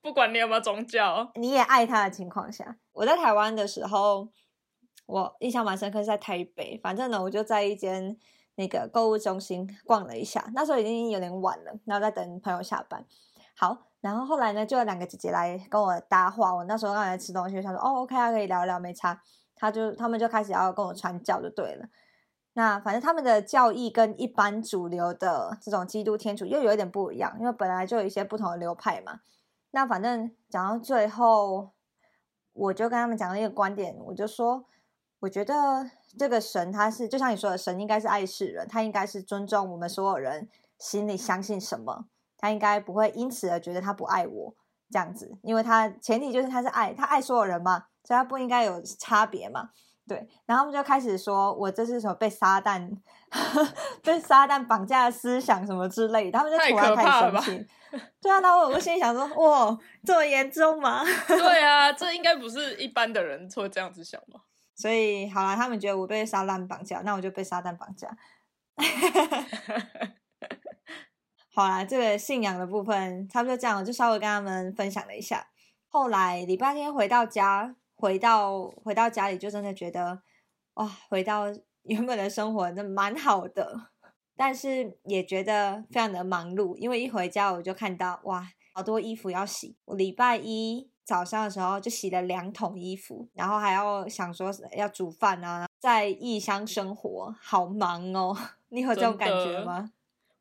[0.02, 4.28] 不管你有没有宗教，你也爱他的情况下，我在台湾的时候，
[5.06, 6.78] 我印象蛮深刻，是在台北。
[6.82, 8.16] 反正呢，我就在一间
[8.56, 13.04] 那个购物中心逛了一下，那时候已经有点晚了，然后在等朋友下班。
[13.56, 16.54] 好，然后后来呢，就有两个姐姐来跟我搭话。
[16.54, 19.20] 我那时候刚才吃东西，我想说哦，OK 啊，可以聊一聊，没差。
[19.54, 21.86] 他就他们就开始要跟我传教，就对了。
[22.54, 29.20] 那反正他们的教义跟一般主流的这种基督天主又有一点不一样，因为本来就有一些不同的流派嘛。
[29.72, 31.70] 那反正讲到最后，
[32.54, 34.64] 我就跟他们讲了一个观点，我就说，
[35.20, 40.48] 我觉得这个神他是就像你说的，神应该是爱世人，他应该是尊重我们所有人
[40.78, 42.06] 心里相信什么，
[42.36, 44.54] 他应该不会因此而觉得他不爱我
[44.90, 49.70] 这样子，因为他前提就是他是爱，他爱所有人嘛，所以他不应该有差别嘛。
[50.08, 52.90] 对，然后他们就开始说我这是什么被撒旦
[54.02, 57.66] 被撒旦绑架的思想什么之类的，他们就突然开始生气。
[58.20, 61.04] 对啊，然后我心里想说，哇，这么严重吗？
[61.28, 64.40] 对啊，这应该不是一般的人会这样子想吧？
[64.80, 68.16] 所以好了，他们觉得我被撒旦绑架，那我就被撒旦绑架。
[71.52, 75.48] 好啦，这个信仰的部分差不多这样，就稍微跟他们分享了一下。
[75.88, 80.22] 后来礼拜天回到家，回到回到家里，就真的觉得
[80.74, 81.44] 哇，回到
[81.82, 83.90] 原本的生活，那蛮好的。
[84.34, 89.76] 但是也觉得非常的忙碌，因为一回家我就看到哇，好多衣服要洗。
[89.84, 98.36] 我礼拜一早上的时候就洗了两桶衣服，然后还要想说要煮饭啊，在异乡生活，好忙哦。
[98.68, 99.92] 你有这种感觉吗？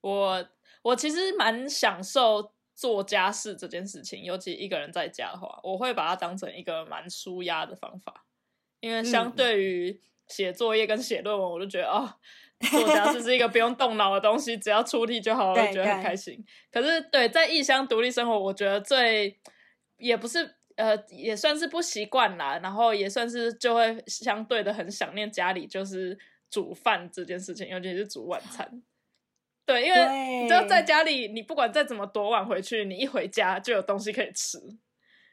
[0.01, 0.45] 我
[0.82, 8.26] 我其实蛮享受做家事这件事情，尤其一个人在家的话，我会把它当成一个蛮舒压的方法，
[8.80, 12.16] 因为相对于写作业跟写论文，我就觉得哦。
[12.72, 16.45] 做家事是一个不用动脑的东西，只要出力就好了，我觉得很开心。
[16.70, 19.39] 可是，对在异乡独立生活，我觉得最
[19.99, 22.59] 也不是呃，也算是不习惯啦。
[22.63, 26.17] 然后也算是就会相对的很想念家里，就是
[26.49, 28.81] 煮饭这件事情，尤其是煮晚餐。
[29.65, 34.57] 对，因为你知道在家里，你不管再怎么多晚回去，你一回家就有东西可以吃。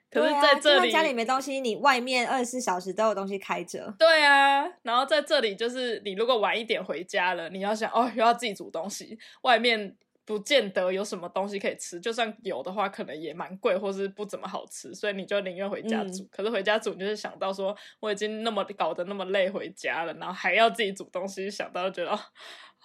[0.09, 3.93] 可是在这里家里没东西，你外面二十四小时都有东西开着。
[3.99, 9.97] 对啊，然后在这里就是你如果晚一点回家了，你要想哦又要自己煮东西，外面
[10.27, 16.29] 不见得有什么东西可以吃，就算有的话，可能也蛮贵或是不怎么好吃，所以你就宁愿回家煮。
[16.31, 22.19] 可是回家煮，你就是想到说我已经那么搞得那么累回家了，然后还要自己煮东西，想到觉得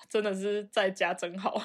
[0.07, 1.61] 真的是在家真好。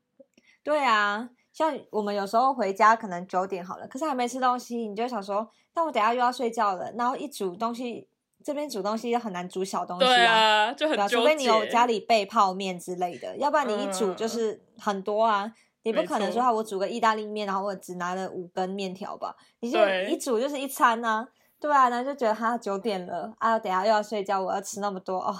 [0.62, 1.30] 对啊。
[1.52, 8.08] 像我们有时候回家可能九点好了，可是还没吃东西，你就想说，那我等下又要睡觉了，然后一煮东西，
[8.44, 19.78] 这边煮东西又很难煮小东西啊，就很除非你有家里备泡面之类的，要不然你一煮就是很多啊，你不可能说我煮个意大利面，然后我只拿了五根面条吧，你就
[20.08, 21.28] 一煮就是一餐啊，
[21.60, 25.36] 对啊，然后就觉得哈九点了啊，等下又要睡觉，我要吃那么多哦。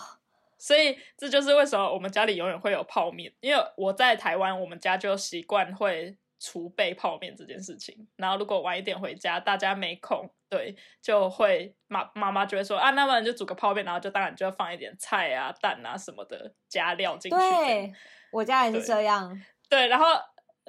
[0.58, 8.06] 所以这就是为什么我们家里永远会有泡面，因为我在台湾，我们家就习惯会储备泡面这件事情。
[8.14, 17.36] 然后如果晚一点回家，大家没空，对，就会妈妈妈就会说啊，那么就煮个泡面，然后就当然就要放一点菜啊、蛋啊什么的加料进去。
[17.38, 17.92] 对，
[18.30, 19.34] 我家也是这样。
[19.70, 20.06] 对，然后。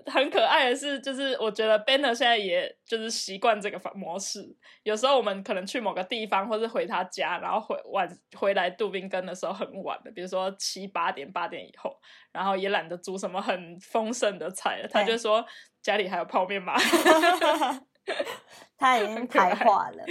[0.08, 4.44] 很可爱的是，就是我觉得 Banner 现在也就是习惯这个模式。
[4.82, 11.96] 有时候我们可能去某个地方，或是回他家，然后回晚回来杜宾根的时候很晚的，比如说七八点、八点以后，
[12.32, 15.46] 然后也懒得煮什么很丰盛的菜了，他就说
[15.84, 16.74] 家里还有泡面吗？
[18.78, 20.04] 他已经台化了，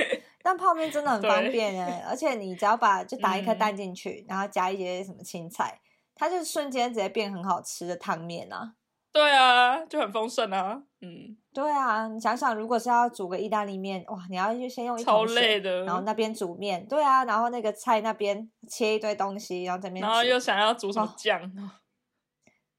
[0.43, 5.81] 但泡面真的很方便哎，而且你只要把就打一颗蛋进去，然后加一些什么青菜，
[6.15, 8.75] 它就瞬间直接变很好吃的汤面啊。
[9.13, 21.39] 对啊，就很丰盛啊，嗯，对啊，你想想，如果是要煮个意大利面，哇，你要去先用一桶水，然后那边煮面，对啊，然后那个菜那边切一堆东西，然后在那边，然后又想要煮什么酱，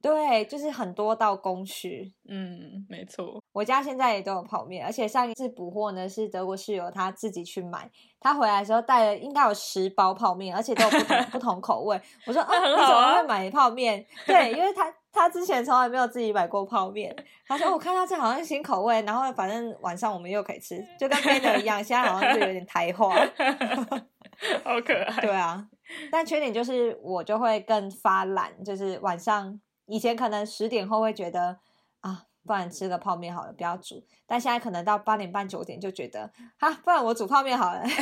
[0.04, 7.89] 对，就是很多道工序，嗯，没错，我家现在也都有泡面，而且上一次补货呢是德国室友他自己去买，
[8.20, 14.06] 他回来的时候带了应该有十包泡面，而且都有不同 不同口味，我说啊，你怎么会买泡面？
[14.28, 14.93] 对，因为他。
[15.16, 17.16] 他之前从来没有自己买过泡面，
[17.47, 23.14] 他说我看到这好像新口味，然后反正晚上我们又可以吃，就跟别的一样，现在好像就有点台化，
[24.66, 25.22] 好可爱。
[25.22, 25.64] 对啊，
[26.12, 29.62] 但缺点就是我就会更发懒，就是晚上
[29.94, 31.60] 以前可能十点后会觉得
[32.02, 37.84] 啊，不然吃个泡面好了，不要煮，但现在可能到八点半九点就觉得啊，不然我煮泡面好了。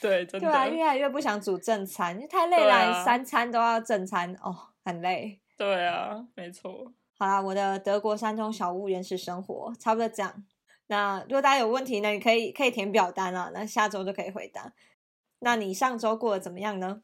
[0.00, 0.48] 对，真的。
[0.48, 4.68] 对啊，越来越不想煮正餐，因为太累了，三餐都要正餐哦。
[4.84, 6.92] 很累，对啊，没错。
[7.18, 10.42] 好啦，我的德国山中小屋原始生活差不多这样。
[10.86, 14.72] 那如果大家有问题呢，你可以可以填表单啊，那下周就可以回答。
[15.40, 17.02] 那你上周过得怎么样呢？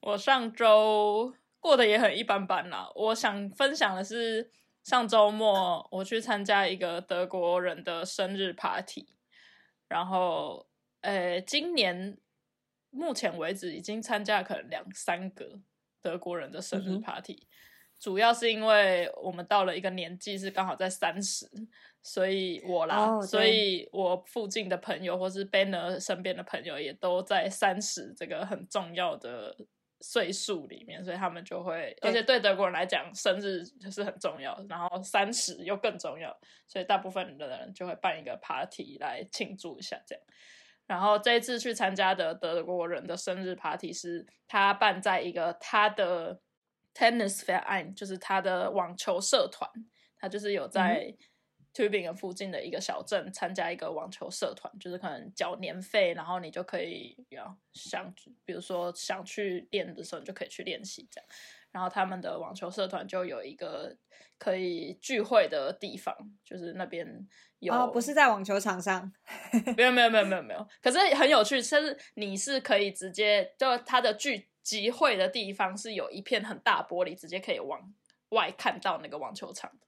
[0.00, 1.34] 我上周
[1.64, 2.92] 过得也很一般般啦。
[2.94, 4.50] 我想分享的是
[4.82, 9.06] 上周末我去参加一个德国人的生日 party，
[9.88, 10.66] 然后
[11.00, 12.18] 呃，今年
[12.90, 15.60] 目前为止已经参加了可能两三个。
[16.04, 17.46] 德国人的生日 party，
[17.98, 21.48] 主要是因为我们到了一个年纪是刚好在三十，
[22.02, 29.56] 所以我啦，哦所以我附近的朋友或是 Banner 身边的朋友也都在三十这个很重要的
[30.00, 36.36] 岁数里面，所以他们就会，而且对德国人来讲，生日就是很重要，然后三十又更重要，
[36.66, 40.24] 所以大部分的人就会办一个 party 来庆祝一下这样。
[40.86, 46.38] 然后这一次去参加的德国人的生日 party 是他办在一个他的
[46.92, 49.70] tennis verein，就是他的网球社团，
[50.18, 51.14] 他就是有在
[51.74, 58.14] Tübingen 附近的一个小镇参加一个网球社团，就是可能缴年费，然后你就可以要想，
[58.44, 61.28] 比如说想去练的时候，你就可以去练习这样。
[61.72, 63.96] 然后他们的网球社团就有一个
[64.38, 67.26] 可以聚会的地方，就是那边
[67.58, 69.12] 有、哦，不是在网球场上，
[69.76, 77.92] 没有没有没有没有没有，可是很有趣，甚至你是可以直接就他的聚集会的地方是有一片很大玻璃，直接可以往
[78.28, 79.86] 外看到那个网球场的。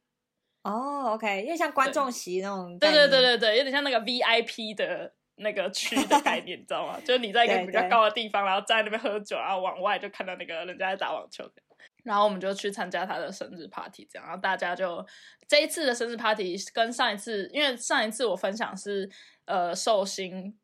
[0.68, 6.98] 哦，OK，因为像观众席那种，对对对，对对，有点像那个 VIP 的那个区的概念， 你知道吗？
[7.04, 11.48] 就是你在一个比较高的地方，然后站在那边喝酒，然后往外就看到那个人家在打网球。
[12.02, 15.04] 然后我们就去参加他的生日 party，这样，然后大家就
[15.48, 19.10] 这一次的生日 party 跟上一次，因为上一次我分享是
[19.46, 20.56] 呃寿星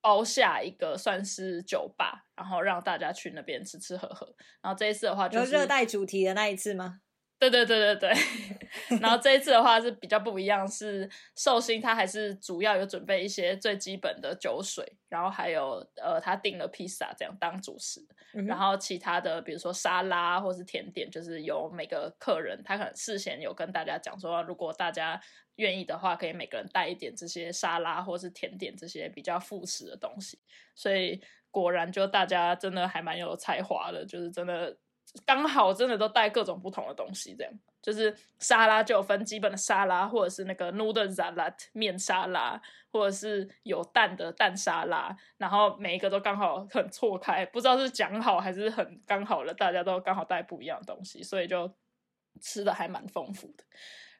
[0.00, 4.32] 包下一个算是酒吧，然后让大家去那边吃吃喝喝。
[4.62, 7.00] 然后这一次的话就是热带主题的那一次吗？
[7.38, 8.12] 对对对对对，
[9.00, 25.20] 然后这一次的话是比较不一样，是寿星他还是主要有准备一些最基本的酒水，然后还有呃他订了披萨这样当主食，嗯然后其他的比如说沙拉或是甜点，就是由每个客人他可能事先有跟大家讲说，如果大家
[25.56, 30.40] 愿意的话，可以每个人带一点这些沙拉或是甜点这些比较副食的东西，
[30.74, 31.20] 所以
[31.52, 34.76] 果然就大家真的还蛮有才华的，就是真的
[35.24, 42.60] 刚好真的都带各种不同的东西，这样就是沙拉就有分基本的沙拉，或者是那个 noodle salad 面沙拉，
[42.92, 51.72] 或者是有蛋的蛋沙拉，然后每一个都刚好很错开，不知道是讲好还是很刚好了，大家都刚好带不一样的东西，所以就
[52.40, 53.64] 吃的还蛮丰富的。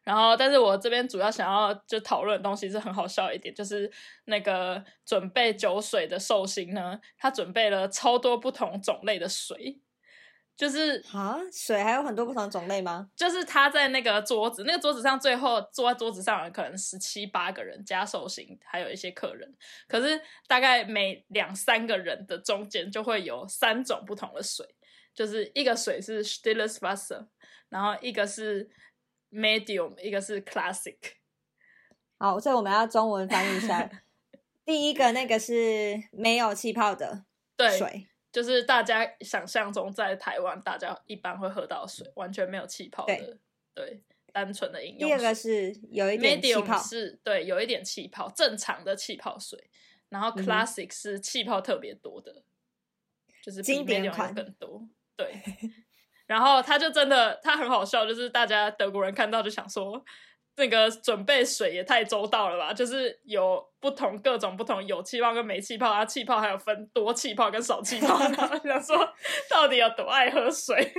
[0.05, 3.90] 然后，但是我这边主要想要就讨论的东西是很好笑一点，就是
[4.24, 9.78] 那个准备酒水的寿星呢，他准备了超多不同种类的水，
[10.59, 13.09] 就是啊，水还有很多不同种类吗？
[13.14, 19.56] 就是他在那个桌子，那个桌子上最后坐在桌子上的可能十七八个人加寿星，还有一些客人，
[19.86, 24.66] 可是大概每两三个人的中间就会有三种不同的水，
[25.14, 27.28] 就是一个水是 Stilles Wasser，
[27.68, 28.68] 然后一个是
[29.30, 30.98] Medium，一个是 Classic。
[32.18, 33.88] 好，这我们要中文翻译一下。
[34.66, 37.24] 第一个那个是没有气泡的
[37.56, 38.09] 对，水，
[38.39, 43.36] 就是大家想象中在台湾大家一般会喝到水，完全没有气泡的，对
[43.74, 45.09] 对，单纯的饮用。
[45.09, 49.68] 第二个是有一点气泡 medium 是对，有一点气泡，正常的气泡水。
[50.09, 52.45] 然后 classic 是气泡特别多的，
[53.43, 54.89] 就是比经典 medium 款有更多。
[55.16, 55.43] 对，
[56.26, 60.05] 然后他就真的他很好笑，就是大家德国人看到就想说，
[60.59, 62.72] 那个准备水也太周到了吧？
[62.74, 69.09] 就是有不同各种不同有气泡跟没气泡，啊，气泡还有分多气泡跟少气泡，然 后想说
[69.48, 70.92] 到底有多爱喝水？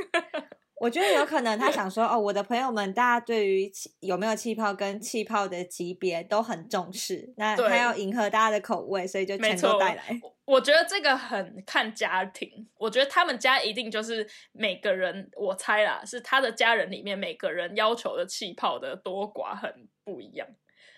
[0.80, 10.20] 我觉得有可能他想说，哦，我的朋友们大家对于气有没有气泡跟气泡的级别都很重视，那他要迎合大家的口味，所以就没全都错带来。
[10.24, 20.48] 我我觉得这个很看家庭，我觉得他们家一定就是每个人，我猜啦，是他的家人里面每个人要求的气泡的多寡很不一样，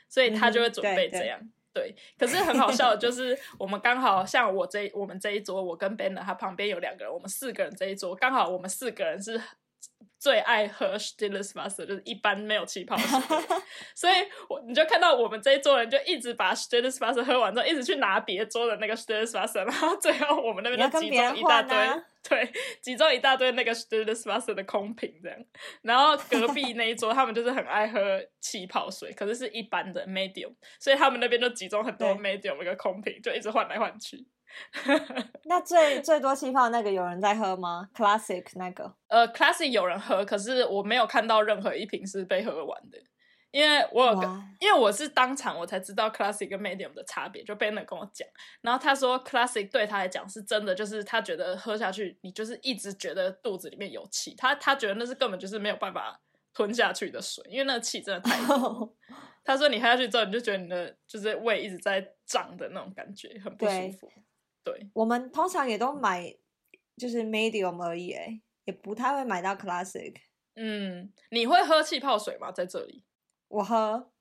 [0.08, 1.40] 所以他就会准备这样。
[1.74, 9.42] 对，可是很好笑的就是，我们刚好像我这我们这一桌，我跟 Ben 他旁边有两个人，我们四个人这一桌，刚好我们四个人是
[10.22, 13.20] 最爱喝 Stilles Wasser，就是一般没有气泡水
[13.96, 14.14] 所以
[14.48, 22.00] 我你就看到我们这一桌人就一直把 Stilles Wasser 喝完之后，一直去拿别桌的那个 Stilles Wasser，然后最后我们那边就集中一大堆，啊
[22.30, 25.40] 对，集中一大堆那个 Stilles Wasser 的空瓶这样。
[25.82, 34.24] 然后隔壁那一桌他们就是很爱喝气泡水，可是是一般的 medium，所以他们那边就集中很多 medium 一个空瓶，就一直换来换去。
[35.46, 42.98] 那最最多气泡那个有人在喝吗？Classic 那个呃，Classic 有人喝，可是我没有看到任何一瓶是被喝完的，
[43.52, 44.30] 因为我有跟，
[44.60, 48.28] 因为我是当场我才知道 Classic 跟 Medium 的差别，就 Benner 跟我讲，
[48.62, 56.20] 然后他说 Classic 对他来讲是真的，就是他觉得喝下去你就是一直觉得肚子里面有气，他他觉得那是根本就是没有办法
[56.54, 58.96] 吞下去的水，因为那个气真的太多。
[59.44, 64.12] 他说你喝下去之后，你就觉得你的就是胃一直在胀的那种感觉，很不舒服。
[64.64, 66.34] 对，我们通常也都买
[66.98, 70.16] 就是 medium 而已，哎，也不太会买到 classic。
[70.56, 72.52] 嗯，你会喝气泡水吗？
[72.52, 73.04] 在这里？
[73.48, 74.12] 我喝，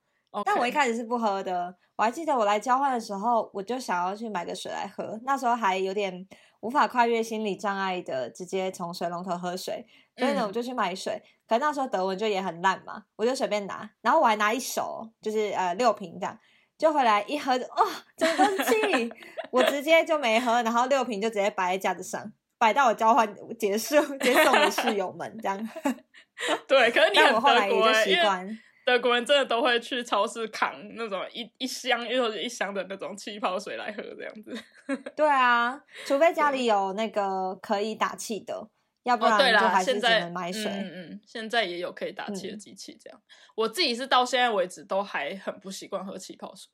[0.45, 6.27] 但我一开始是不喝的，我还记得我来交换的时候，我就想要去买个水来喝，那时候还有点
[6.61, 9.85] 无法跨越心理障碍的，直接从水龙头喝水，
[10.17, 11.23] 所以呢，嗯我就去买水。
[11.47, 16.39] 可那时候德文就也很烂嘛，我就随便拿，然后我还拿一手，就是呃六瓶这样，
[16.81, 19.13] 就回来一喝就哦，整个都是气，
[19.51, 25.71] 我直接就没喝，然后六瓶就直接摆在架子上，摆到我交换结束，直接送给室友们这样。
[26.67, 27.69] 对，可是你我后来
[28.03, 28.59] 习惯。
[28.83, 34.59] 德国人真的都会去超市扛那种一一箱又是一箱的那种气泡水来喝，这样子。
[35.15, 38.67] 对啊，除非家里有那个可以打气的，
[39.05, 40.65] 要不对啦，就还是只现在能买水。
[40.65, 43.23] 嗯嗯嗯，现在也有可以打气的嗯机器，这样。
[43.55, 46.71] 我自己是到现在为止都还很不习惯喝气泡水，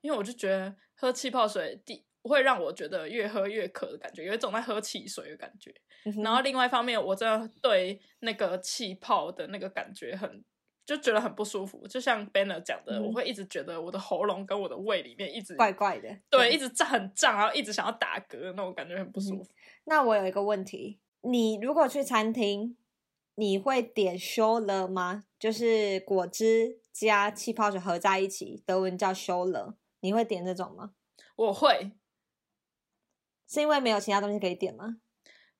[0.00, 5.74] 因为我就觉得喝气泡水第会让我觉得越喝越渴的感觉，有一种在喝汽水的感觉。
[6.04, 10.44] 嗯然后另外一方面，我真的对那个气泡的那个感觉很，
[10.84, 11.86] 就觉得很不舒服。
[11.88, 16.14] 就像 Banner 讲的，嗯我会一直觉得我的喉咙跟我的胃里面一直怪怪的。
[16.28, 19.50] 对，一直胀很胀，然后一直想要打嗝那种感觉很不舒服。
[19.84, 22.76] 那我有一个问题，你如果去餐厅，
[23.34, 25.24] 你会点 s h o l e r 吗？
[25.38, 30.92] 就是果汁加气泡水合在一起，德文叫 s h o l e r 你会点这种吗？
[31.36, 31.92] 我会
[33.48, 34.98] 是因为没有其他东西可以点吗？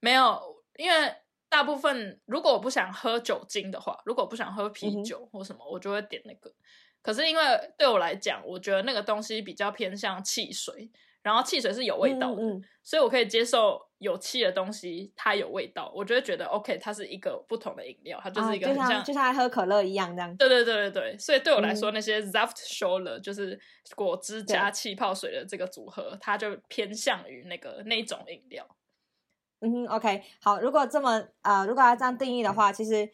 [0.00, 1.14] 没有，因为
[1.48, 6.52] 大部分如果我不想喝酒精的话，如果我不想喝嗯啤酒或什么，我就会点那个。
[7.00, 7.42] 可是因为
[7.76, 10.90] 对我来讲，我觉得那个东西比较偏向汽水，
[11.22, 20.36] 然后汽水是有味道的，嗯嗯所以我可以接受有气的东西它有味道，我就会觉得 OK，它是一个不同的饮料，它就啊是一个很就像就像喝可乐一样这样。
[20.36, 23.58] 对对对对对，所以对我来嗯说，那些 Zaft Shoulder 就是
[23.96, 28.64] 果汁加气泡水的这个组合，它就偏向于那个那种饮料。
[29.60, 33.10] 嗯哼，OK，好，如果这么呃，如果要这样定义的话，其实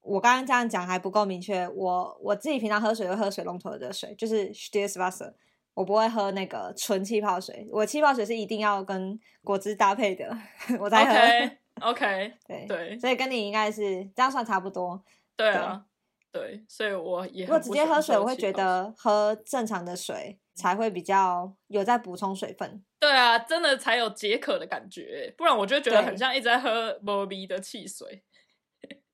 [0.00, 1.68] 我刚刚这样讲还不够明确。
[1.68, 5.34] 我我自己平常喝水会喝水龙头的水，就是 Stillswasser，
[5.74, 7.66] 我不会喝那个纯气泡水。
[7.70, 10.36] 我气泡水是一定要跟果汁搭配的，
[10.80, 11.54] 我才喝。
[11.80, 15.02] OK OK，对对所以跟你应该是这样算差不多。
[15.34, 15.82] 对啊，
[16.30, 22.84] 对，所以我也如果直接喝水，我会觉得喝正常的水才会比较有在补充水分。
[22.98, 28.22] 对啊，真的才有解渴的感觉，不然我就会觉得很像一直在喝波比的汽水。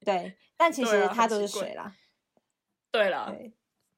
[0.05, 1.95] 对，但其 实它都是水啦。
[2.91, 3.53] 对啦，对，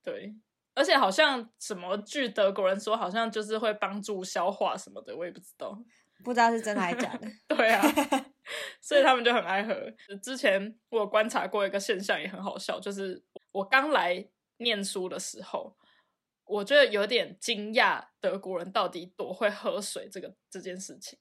[0.05, 0.35] 对，
[0.79, 5.77] 而且好像什么据德国人说，好像就是会帮助消化什么的，我也不知道。
[6.25, 7.29] 不知道是真的还是假的。
[7.49, 7.83] 对啊，
[8.81, 9.75] 所以他们就很爱喝。
[10.23, 13.23] 之前我有观察过一个现象，也很好笑，就是
[13.53, 14.25] 我刚来
[14.59, 15.77] 念书的时候，
[16.45, 21.19] 我觉得有点惊讶，德国人到底多会喝水这个这件事情，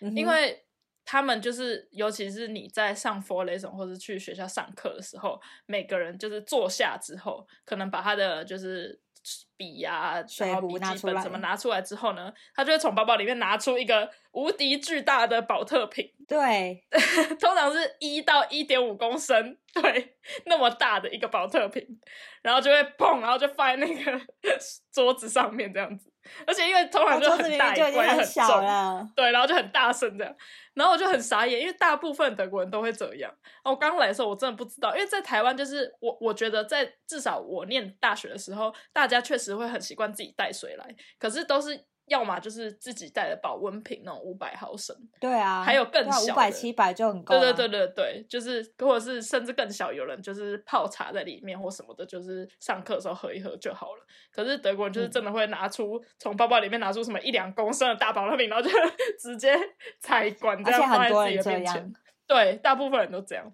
[0.00, 0.64] 嗯因为
[1.10, 9.00] 他们就是，尤其是你在上 four lesson 或者去学校上课的时候，每个人就是坐下之后，可能把他的就是
[9.56, 16.84] 笔呀、水然后笔记本什么拿出来之后呢，他就会从包包里面拿出一个无敌巨大的保特瓶，对，
[17.40, 21.82] 通常是一到一点五公升，对，那么大的一个保特瓶，
[22.42, 24.20] 然后就会砰，然后就放在那个
[24.92, 26.12] 桌子上面这样子，
[26.46, 29.08] 而且因为通常就很大一罐，明就已经很重，小了。
[29.14, 30.34] 对，然后就很大声这样，
[30.74, 33.32] 然后我就很傻眼，因为大部分德国人都会这样。
[33.64, 40.86] 我刚来的时候我真的不知道，因为在台湾就是我我觉得在至少我念大学的时候，大家确实会很习惯自己带水来，
[41.18, 47.40] 可是都是要么就是自己带的保温瓶那种五百毫升，对啊，还有更小五百的七百就很够了。
[47.40, 54.02] 对对对对对，就是或者是甚至更小，有人就是泡茶在里面或什么的，就是上课的时候喝一喝就好了。
[54.32, 58.70] 可是德国人就是嗯真的会拿出从包包里面拿出什么一两公升的大保温瓶，然后就
[59.20, 59.54] 直接
[60.00, 61.94] 采管这样放很多在自己人这样的面前。。
[62.26, 63.50] 对，大部分人都这样。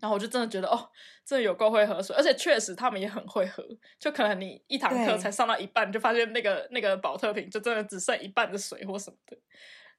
[0.00, 0.88] 然后我就真的觉得哦，
[1.24, 3.64] 真的有够会喝水，而且确实他们也很会喝。
[3.98, 9.36] 就可能你一堂课才上到一半，就发现那个那个保特瓶就真的只剩一半的水或什么的。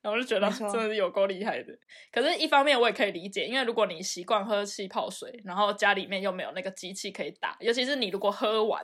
[0.02, 1.78] 然后我就觉得真的是有够厉害的。
[2.10, 8.82] 可是，一方面我也可以理解，因为如果你习惯喝气泡水，然后家里面又没有那个机器可以打，尤其是你如果喝完，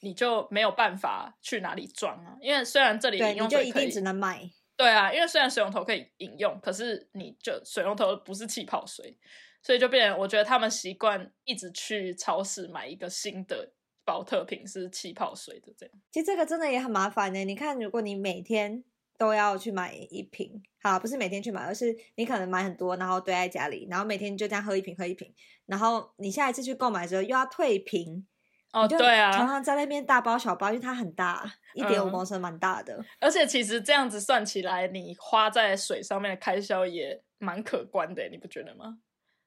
[0.00, 2.36] 你就没有办法去哪里装啊。
[2.40, 4.48] 因为虽然这里对，饮你用水可以就一定只能买。
[4.76, 9.18] 对啊，因为虽然水龙头可以饮用，可是你就水龙头不是气泡水，
[9.64, 13.72] 所以就变成我觉得他们习惯一直去超市买一个新的
[14.04, 15.94] 保特瓶是气泡水的这样。
[16.12, 17.42] 其实这个真的也很麻烦呢。
[17.44, 18.84] 你看，如果你每天
[19.16, 25.32] 都要去买一瓶，好，不是每天去买，而是你可能买很多，然后堆在家里，然后每天就这样喝一瓶，喝一瓶，
[25.64, 28.26] 然后你下一次去购买的时候又要退瓶。
[28.72, 33.02] 哦，对啊，常常在那边大包小包，因为它很大，一点五嗯公升，蛮大的。
[33.20, 38.98] 而且其实这样子算起来，你花在水上面的开销也蛮可观的，你不觉得吗？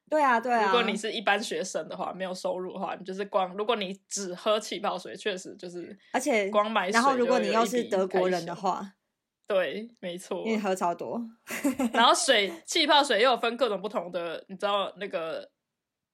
[0.08, 0.66] 对啊，对啊。
[0.66, 6.92] 如果你是一般学生的话，没有收入的话，你就是光如果你只喝气泡水，确实就是而且光买水。
[6.92, 8.94] 然后如果你又又是德国人的，话，
[9.46, 10.42] 对，没错。
[10.46, 11.20] 因为喝超多。
[11.92, 15.50] 然后水气泡水又有分各种不同的，你知道那个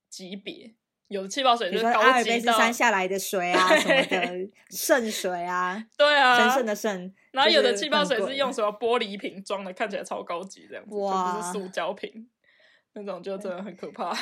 [0.08, 0.74] 级别，
[1.08, 7.12] 有的气泡水就是高如说阿尔卑斯山下来的水啊 什么的圣水啊，对啊，神圣的圣。
[7.32, 12.28] 然后有的就是气泡水是用什么玻璃瓶装的，看起来超高级这样子，就不哇是塑胶瓶，
[12.94, 14.16] 那种就真的很可怕。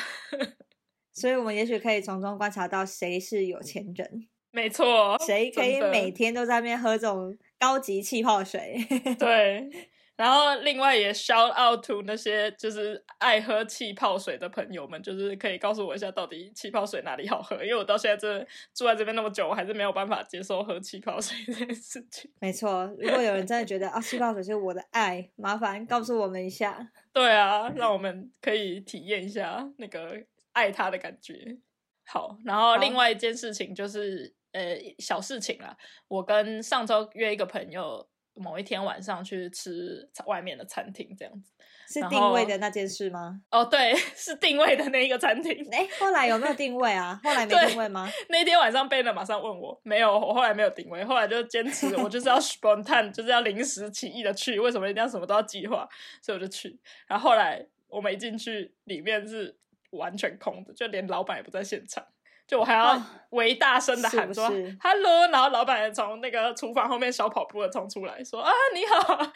[1.13, 8.77] 所以我们也许可以从中观察到谁是有钱人，没错，谁可以每天都在那边喝这种高级气泡水。
[9.17, 9.69] 对。
[10.15, 22.31] 然后另外也 shout out to 那些就是爱喝气泡水的朋友们，就是可以告诉我一下到底气泡水哪里好喝，因为我到现在真的住在这边那么久，我还是没有办法接受喝气泡水这件事情。
[22.39, 26.91] 没错，如果有人真的觉得啊，气泡水是我的爱，麻烦告诉我们一下。
[27.11, 31.57] 对啊，让我们可以体验一下那个爱它的感觉。
[32.05, 35.75] 好，然后另外一件事情就是，呃，小事情啦。
[36.07, 41.51] 我跟上周约一个朋友，某一天晚上去吃外面的餐厅，这样子。
[41.85, 43.41] 是定位的那件事吗？
[43.51, 45.67] 哦，对， 是定位的那一个餐厅。
[45.69, 47.19] 哎，后来有没有定位啊？
[47.23, 48.09] 后来没定位吗？
[48.29, 55.87] 那天晚上贝勒马上问我，没有，我后来没有定位，后来就坚持我就是要 spontan，就是要临时起意的去，为什么一定要什么都要计划？
[56.21, 56.79] 所以我就去。
[57.05, 59.55] 然后后来我们一进去，里面是
[59.91, 62.03] 完全空的，就连老板也不在现场。
[62.47, 69.31] 就我还要啊为大声的喊说是不是 “hello”，然后老板也从那个厨房后面小跑步的冲出来说：“啊，你好。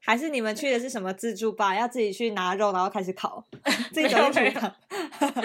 [0.00, 1.74] 还是你们去的是什么自助吧？
[1.74, 3.42] 要自己去拿肉，然后开始烤，
[3.92, 4.74] 自己走进厨房。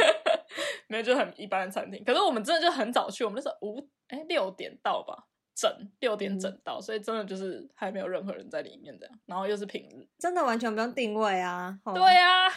[0.88, 2.04] 没有，就很一般的餐厅。
[2.04, 5.26] 可是我们真的就很早去，我们那时候五哎六点到吧，
[5.56, 9.20] 整六点整嗯到，所以真的就是还没有任何人在里面这样。
[9.26, 11.80] 然后又是平日，真的完全不用定位啊！
[11.86, 12.50] 哦对啊，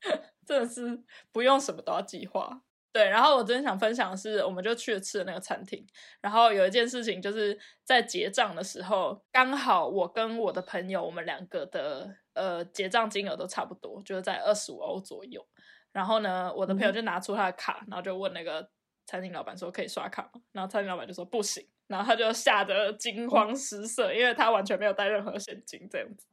[0.44, 1.00] 真的是
[1.30, 2.62] 不用什么都要计划。
[2.94, 5.84] 对，然后我真的想分享的是，我们就去了吃的那个餐厅，
[6.20, 15.44] 然后有一件事情就是在结账的时候，刚好我跟我的朋友，我们两个的呃结账金额都差不多，就是在二十五欧左右。
[15.90, 18.70] 然后呢，我的朋友嗯就拿出他的卡，然后就问那个
[19.06, 20.40] 餐厅老板说可以刷卡吗？
[20.52, 26.28] 然后餐厅老板就说不行，然后他就吓得惊慌失色，因为他完全没有带任何现金这样子。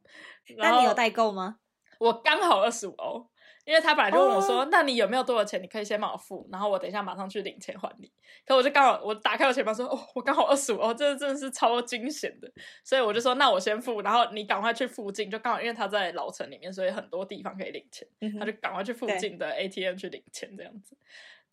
[0.56, 1.56] 那你有代购吗？
[1.98, 3.28] 我刚好二十五欧，
[3.64, 5.62] 因为他本来就问我说：“哦那你有没有多少钱？
[5.62, 8.10] 你可以先帮我付，然后我等一下马上去领钱还你。”
[8.44, 12.50] 可我就刚好我打开我钱包说：“哦，我刚好二十五哦，这真的是超惊险的。”
[12.82, 18.06] 所以我就说：“那我先付，然后你赶快去附近，就刚好因为他在老城里面，所以很多地方可以领钱，
[18.38, 20.96] 他就赶快去附近的 ATM 去领钱这样子。”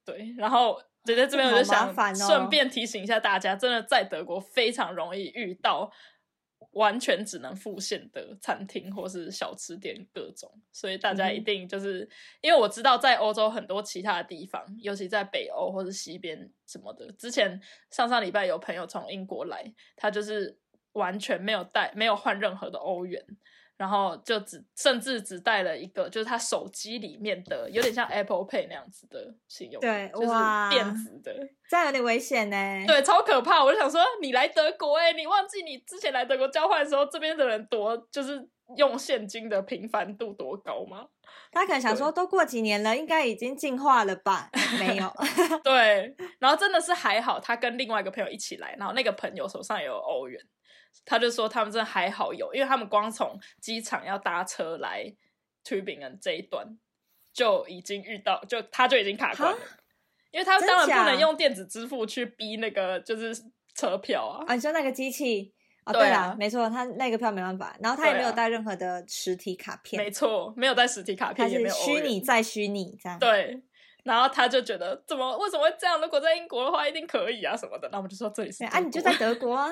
[0.04, 5.92] 对，然后姐姐这边我就想顺便提醒一下大家，真的在德国非常容易遇到
[6.72, 12.08] 完全只能付现的餐厅或是小吃店各种，所以大家一定就是、
[12.42, 20.58] 因为我知道在欧洲很多其他的地方，尤其在北欧或是西边什么的，之前上上礼拜有朋友从英国来，他就是
[20.94, 23.24] 完全没有带没有换任何的欧元。
[23.80, 31.34] 然后就只甚至只带了一个，就是他手机里面的，有点像 Apple Pay 那样子的信用卡，对就是哇电子的，
[31.70, 32.84] 这样有点危险呢。
[32.86, 33.64] 对，超可怕！
[33.64, 41.06] 我就想说，你来德国、欸，哎，你忘记你之前来德国交换的时候，这边的人多就是用现金的频繁度多高吗？
[41.52, 44.50] 他可能想说，都过几年了，应该已经进化了吧？
[44.78, 45.10] 没有，
[45.64, 50.40] 对，然后真的是还好，他跟另外一个朋友一起来，然后那个朋友手上也有欧元，
[51.06, 55.06] 他就说他们真的还好有，因为他们光从机场要搭车来
[55.64, 56.78] ，Tubingen 这一段
[57.34, 59.60] 就已经遇到，就他就已经卡关了，
[60.32, 63.34] 因为他当然不能用电子支付去逼那个就是
[63.74, 65.54] 车票啊，啊，你说那个机器。
[65.86, 73.18] 哦，对啊对啦，没错，他那个票没办法，然后他也没有带任何的实体卡片，没错，没有带实体卡片，也没是虚拟再虚拟这样。
[73.18, 73.60] 对，
[74.04, 76.00] 然后他就觉得怎么为什么会这样？
[76.00, 77.90] 如果在英国的话，一定可以啊什么的。
[77.92, 79.70] 那我们就说这里是啊，你就在德国啊，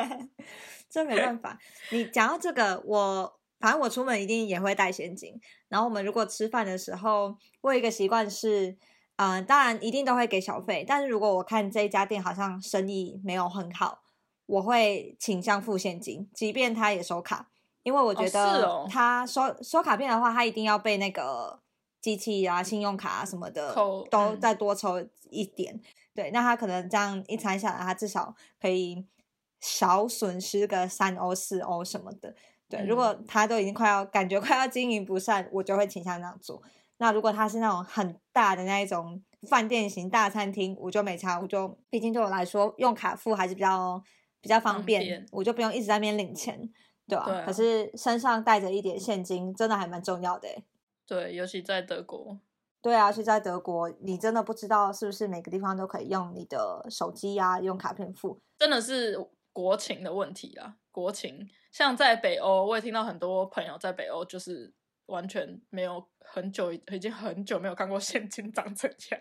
[0.88, 1.58] 这没办法。
[1.90, 5.40] 你讲到这个，我反正我出门一定也会带现金。
[5.68, 8.76] 然后我们如果吃饭的时候，我有一个习惯是，
[9.16, 14.02] 嗯、当然一定都会给小费，但是如果我看这一家店好像生意没有很好，
[14.46, 17.48] 我会倾向付现金，即便他也收卡，
[17.82, 21.60] 因为我觉得哦他收、收卡片的话，他一定要被那个
[22.08, 25.78] 机器啊、信用卡啊什么的都嗯再多抽一点。
[26.14, 29.04] 对，那他可能这样一餐下来，他至少可以
[29.60, 32.34] 少损失个三欧、四欧什么的。
[32.68, 36.62] 对，如果嗯他都已经快要感觉快要经营不善，我就会倾向这样做。
[36.96, 44.02] 那如果他是那种很大的那一种饭店型大餐厅，我就没差，我就毕竟对我来说用卡付还是比较
[44.40, 46.68] 比较方方便，我就不用一直在那边领钱，
[47.06, 50.64] 对吧、对啊可是身上带着一点现金，真的还蛮重要的欸。
[51.08, 52.38] 对，尤其在德国，
[52.82, 58.38] 对啊，是在德国，你真的不知道是不是每个地方都可以用你的手机呀、用卡片付。
[58.58, 59.16] 真的是
[59.54, 60.76] 国情的问题啊。
[60.92, 64.70] 国情，像在北欧，我也听到很多朋友在北欧就是
[65.06, 69.20] 完全没有很久，已经很久没有看过现金长怎样。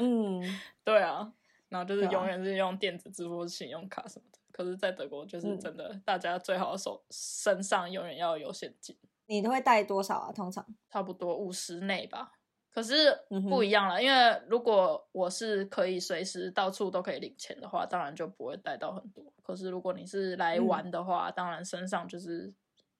[0.00, 0.40] 嗯，
[0.84, 1.32] 对啊，
[1.70, 4.38] 然后就是永远是用电子支付、信用卡什么的。
[4.52, 8.94] 可是，在德国就是嗯真的，大家最好手身上永远要有现金，
[9.30, 10.32] 你都会带多少啊？
[10.32, 10.66] 通常？
[10.90, 12.32] 差不多五十内吧。
[12.72, 13.16] 可是
[13.48, 19.32] 不一样了，因为如果我是可以随时到处都可以领钱的话，当然就不会带到很多。
[19.42, 22.52] 可是如果你是来嗯玩的话，当然身上就是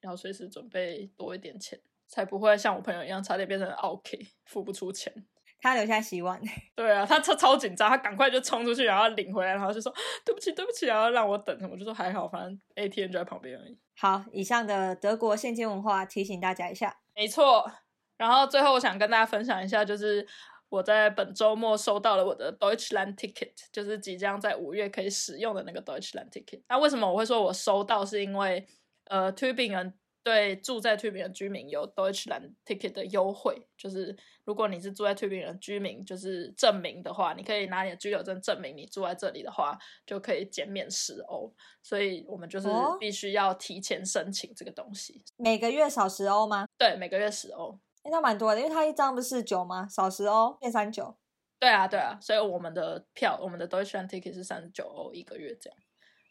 [0.02, 5.12] 要随时准备多一点钱，才不会像我朋友一样差点变成 OK 付不出钱。
[5.60, 6.40] 他留下洗碗。
[6.74, 9.92] 对啊，他超超紧张，他赶快就冲出去，然后领回来，然后就说
[10.24, 11.56] 对不起，对不起，然后让我等。
[11.70, 13.78] 我就说还好，反正 ATM 就在旁边而已。
[13.96, 16.96] 好，以上的德国现金文化提醒大家一下。
[17.14, 17.70] 没错。
[18.16, 20.26] 然后最后我想跟大家分享一下，就是
[20.68, 26.62] 我在本周末收到了我的 Deutschland Ticket，就是即将在五月可以使用的那个 Deutschland Ticket。
[26.68, 28.04] 那为什么我会说我收到？
[28.04, 28.66] 是因为
[29.06, 29.92] 呃，Tübingen
[30.22, 41.52] 对住在 Tübingen 的居民有 Deutschland Ticket 的优惠，就是如果你是住在 Tübingen 的居民，就是证明的话，你可以拿你的居留证证明你住在这里的话，就可以减免十欧。
[41.82, 45.22] 所以我们就是哦必须要提前申请这个东西。
[45.36, 46.66] 每个月少十欧吗？
[46.76, 47.78] 对，每个月十欧。
[48.02, 49.86] 诶那蛮多的，因为它一张不是九吗？
[49.88, 51.16] 少十欧变三九。
[51.58, 55.78] 对啊，对啊，所以我们的票，我们的 Deutschland Ticket 是三十九欧一个月这样。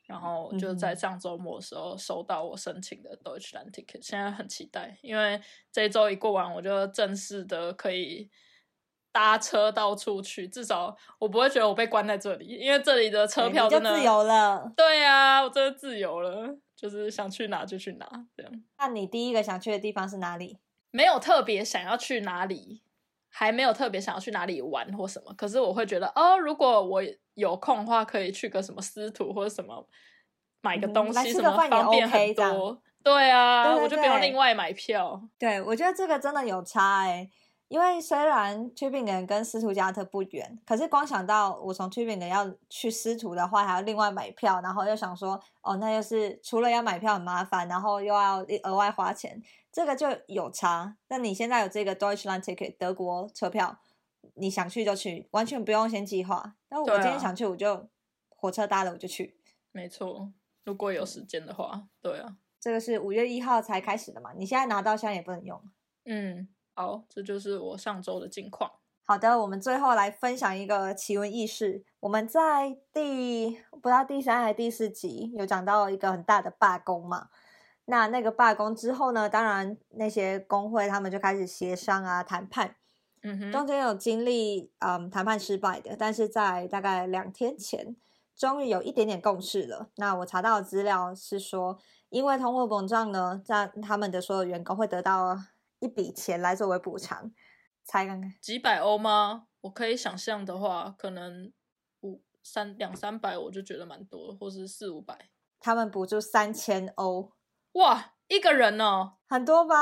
[0.10, 5.39] 然后就在上周末的时候收到我申请的 Deutschland Ticket，现在很期待，因为
[5.72, 8.28] 这一周一过完，我就正式的可以
[9.12, 14.74] 搭车到处去，至少我不会觉得我被关在这里，因为这里的车票真的自由了。
[14.76, 18.51] 对啊，我真的自由了，就是想去哪就去哪这样。
[18.80, 20.57] 那你第一个想去的地方是哪里？
[20.89, 22.82] 没有特别想要去哪里，
[23.30, 25.34] 还没有特别想要去哪里玩或什么。
[25.38, 27.01] 可是我会觉得，哦，如果我
[27.36, 29.88] 有空的话，可以去个什么司徒或者什么
[30.61, 32.82] 买个嗯东西，什么方便很多。
[33.01, 35.21] 对啊，对对我就不用另外买票。
[35.38, 37.30] 对，我觉得这个真的有差哎、
[37.69, 49.41] 因为虽然 Tübingen 跟斯图加特不远，可是光想到我从 Tübingen 要去斯图的话，还要另外买票，然后又想说，哦，那又是除了要买票很麻烦，然后又要额外花钱，
[49.72, 50.97] 这个就有差。
[51.07, 53.80] 那你现在有这个 Deutschland Ticket 德国车票，
[54.36, 56.55] 你想去就去，完全不用先计划。
[56.70, 57.88] 那我今天想去，我就
[58.30, 59.38] 火车搭了我就去。
[59.72, 60.32] 没错，
[60.65, 65.61] 如果有时间的话，对啊，这个是五月一号才开始的嘛，你现在拿到现在也不能用。
[66.05, 68.72] 嗯，好，这就是我上周的近况。
[69.03, 71.84] 好的，我们最后来分享一个奇闻异事。
[71.99, 77.30] 我们在第不知道第三还是第四集有讲到一个很大的罢工嘛。
[77.90, 82.76] 那那个罢工之后呢，当然那些工会他们就开始协商啊谈判，
[83.24, 87.96] 嗯哼，中间有经历嗯谈判失败的，但是在大概两天前，
[88.36, 89.90] 终于有一点点共识了。
[89.96, 91.80] 那我查到的资料是说，
[92.10, 95.36] 因为通货膨胀呢，让他们的所有员工会得到
[95.80, 97.32] 一笔钱来作为补偿。
[97.84, 98.32] 猜看看。
[98.40, 99.48] 几百欧吗？
[99.62, 101.52] 我可以想象的话，可能
[102.02, 105.30] 五三两三百，我就觉得蛮多，或是四五百。
[105.60, 107.32] 他们补助三千欧，
[107.80, 109.75] 哇，一个人哦，很多吧？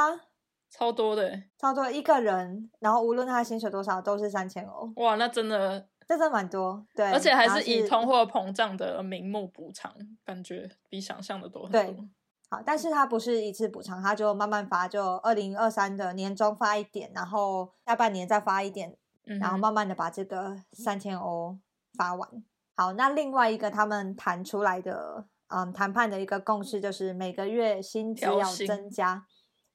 [0.70, 1.74] 超多的超！
[1.74, 6.86] 多一个人，然后无论他薪水多少，都是三千欧，哇，那真的，这真的蛮多。
[6.94, 9.92] 对，而且还是以通货膨胀的名目补偿，
[10.24, 12.06] 感觉比想象的多很对多。
[12.52, 18.96] 好，但是他不是一次补偿，他就慢慢发，就二零二三的年终发一点，然后下半年再发一点，
[19.26, 21.58] 嗯，然后慢慢的把这个三千欧
[21.98, 22.30] 发完。
[22.76, 29.26] 好，那另外一个他们谈出来的，嗯，谈判的一个共识就是每个月薪资要增加，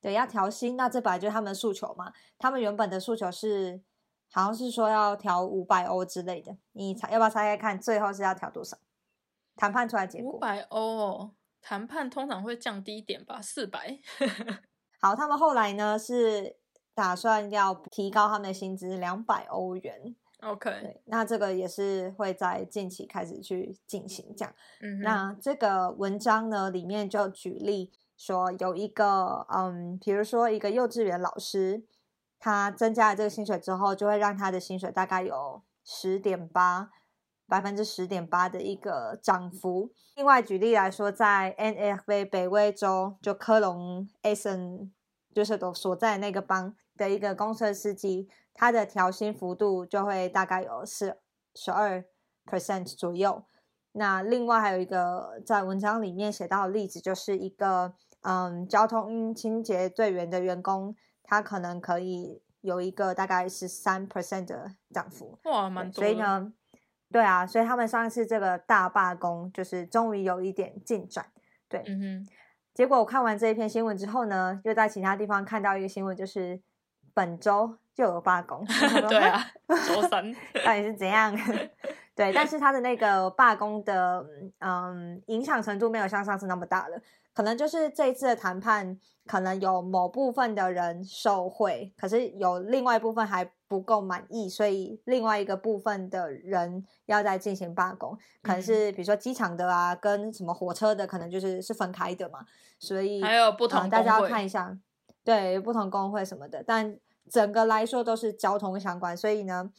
[0.00, 0.76] 对，要调薪。
[0.76, 2.12] 那这本来就是他们的诉求嘛。
[2.38, 3.80] 他们原本的诉求是，
[4.30, 6.56] 好像是说要调五百欧之类的。
[6.72, 8.76] 你猜要不要猜猜看，最后是要调多少？
[9.56, 13.98] 谈判出来结果，五百欧哦，谈判通常会降低一点吧，四百。
[15.00, 16.56] 好，他们后来呢是
[16.94, 20.16] 打算要提高他们的薪资两百欧元。
[20.42, 24.52] OK，对，那这个也是会在近期开始去进行这样。
[24.80, 31.84] 嗯，那这个文章呢，里面就举例说，有一个嗯，比如说一个幼稚园老师，
[32.40, 36.90] 他增加了这个薪水之后，就会让他的薪水大概有十点八
[37.46, 39.92] 百分之十点八的一个涨幅。
[40.16, 44.92] 另外举例来说，在 NFA 北威州，就科隆 a s e n
[45.32, 51.16] 就是所所在那个邦的一个公车司机，他的调薪幅度就会大概有十
[51.54, 52.04] 十二
[52.46, 53.44] percent 左右。
[53.92, 65.38] 那另外还有一个在文章里面写到的例子，就是一个嗯交通清洁队员的员工，他可能可以有一个大概十三 percent 的涨幅。
[65.44, 66.02] 哇，蛮多。
[66.02, 66.52] 所以呢，
[67.10, 71.26] 对啊，所以他们上次这个大罢工就是终于有一点进展。
[71.68, 72.28] 对，嗯哼，
[72.72, 76.62] 结果我看完这一篇新闻之后呢，又在其他地方看到一个新闻，就是
[77.14, 78.64] 本周就有罢工。
[79.08, 79.44] 对啊，
[79.86, 80.32] 周三。
[80.64, 81.36] 到底是怎样？
[82.14, 84.24] 对，但是他的那个罢工的
[84.58, 87.00] 嗯影响程度没有像上次那么大了，
[87.32, 102.40] 可能就是这一次的谈判，可能有某部分的人受贿，可是有另外一部分还不够满意，所以另外一个部分的人要再进行罢工，可能是比如说机场的啊，跟什么火车的，可能就是是分开的嘛，
[102.78, 104.76] 所以还有不同大家要看一下，
[105.24, 106.98] 对，不同工会什么的，但
[107.30, 109.72] 整个来说都是交通相关，所以呢。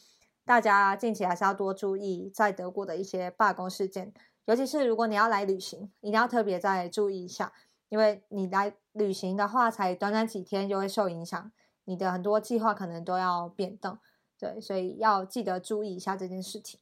[0.46, 4.12] 大家近期还是要多注意在德国的一些罢工事件，
[4.44, 7.50] 尤其是如果你要来旅行，一定要特别再注意一下，
[7.88, 11.50] 因为你来旅行的话，才短短几天就会受影响，
[11.86, 13.96] 你的很多计划可能都要变动，
[14.38, 16.78] 对，所以要记得注意一下这件事情。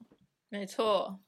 [0.48, 1.20] 没错，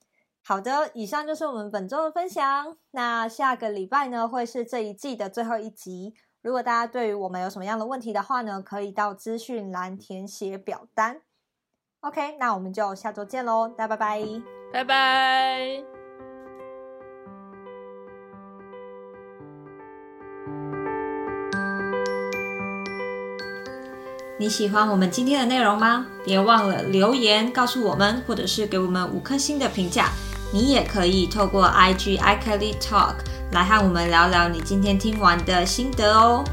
[0.42, 2.76] 好的，以上就是我们本周的分享。
[2.90, 6.14] 那下个礼拜呢，会是这一季的最后一集。
[6.44, 11.22] 如果大家对于我们有什么样的问题的话呢，可以到资讯栏填写表单。
[12.00, 15.82] OK，那我们就下周见喽，大家拜拜，拜拜。
[24.38, 26.06] 你喜欢我们今天的内容吗？
[26.26, 30.10] 别忘了留言告诉我们，或者是给我们五颗星的评价。
[30.54, 33.16] 你也可以透过 IG iKelly Talk
[33.50, 36.44] 来和我们聊聊你今天听完的心得哦。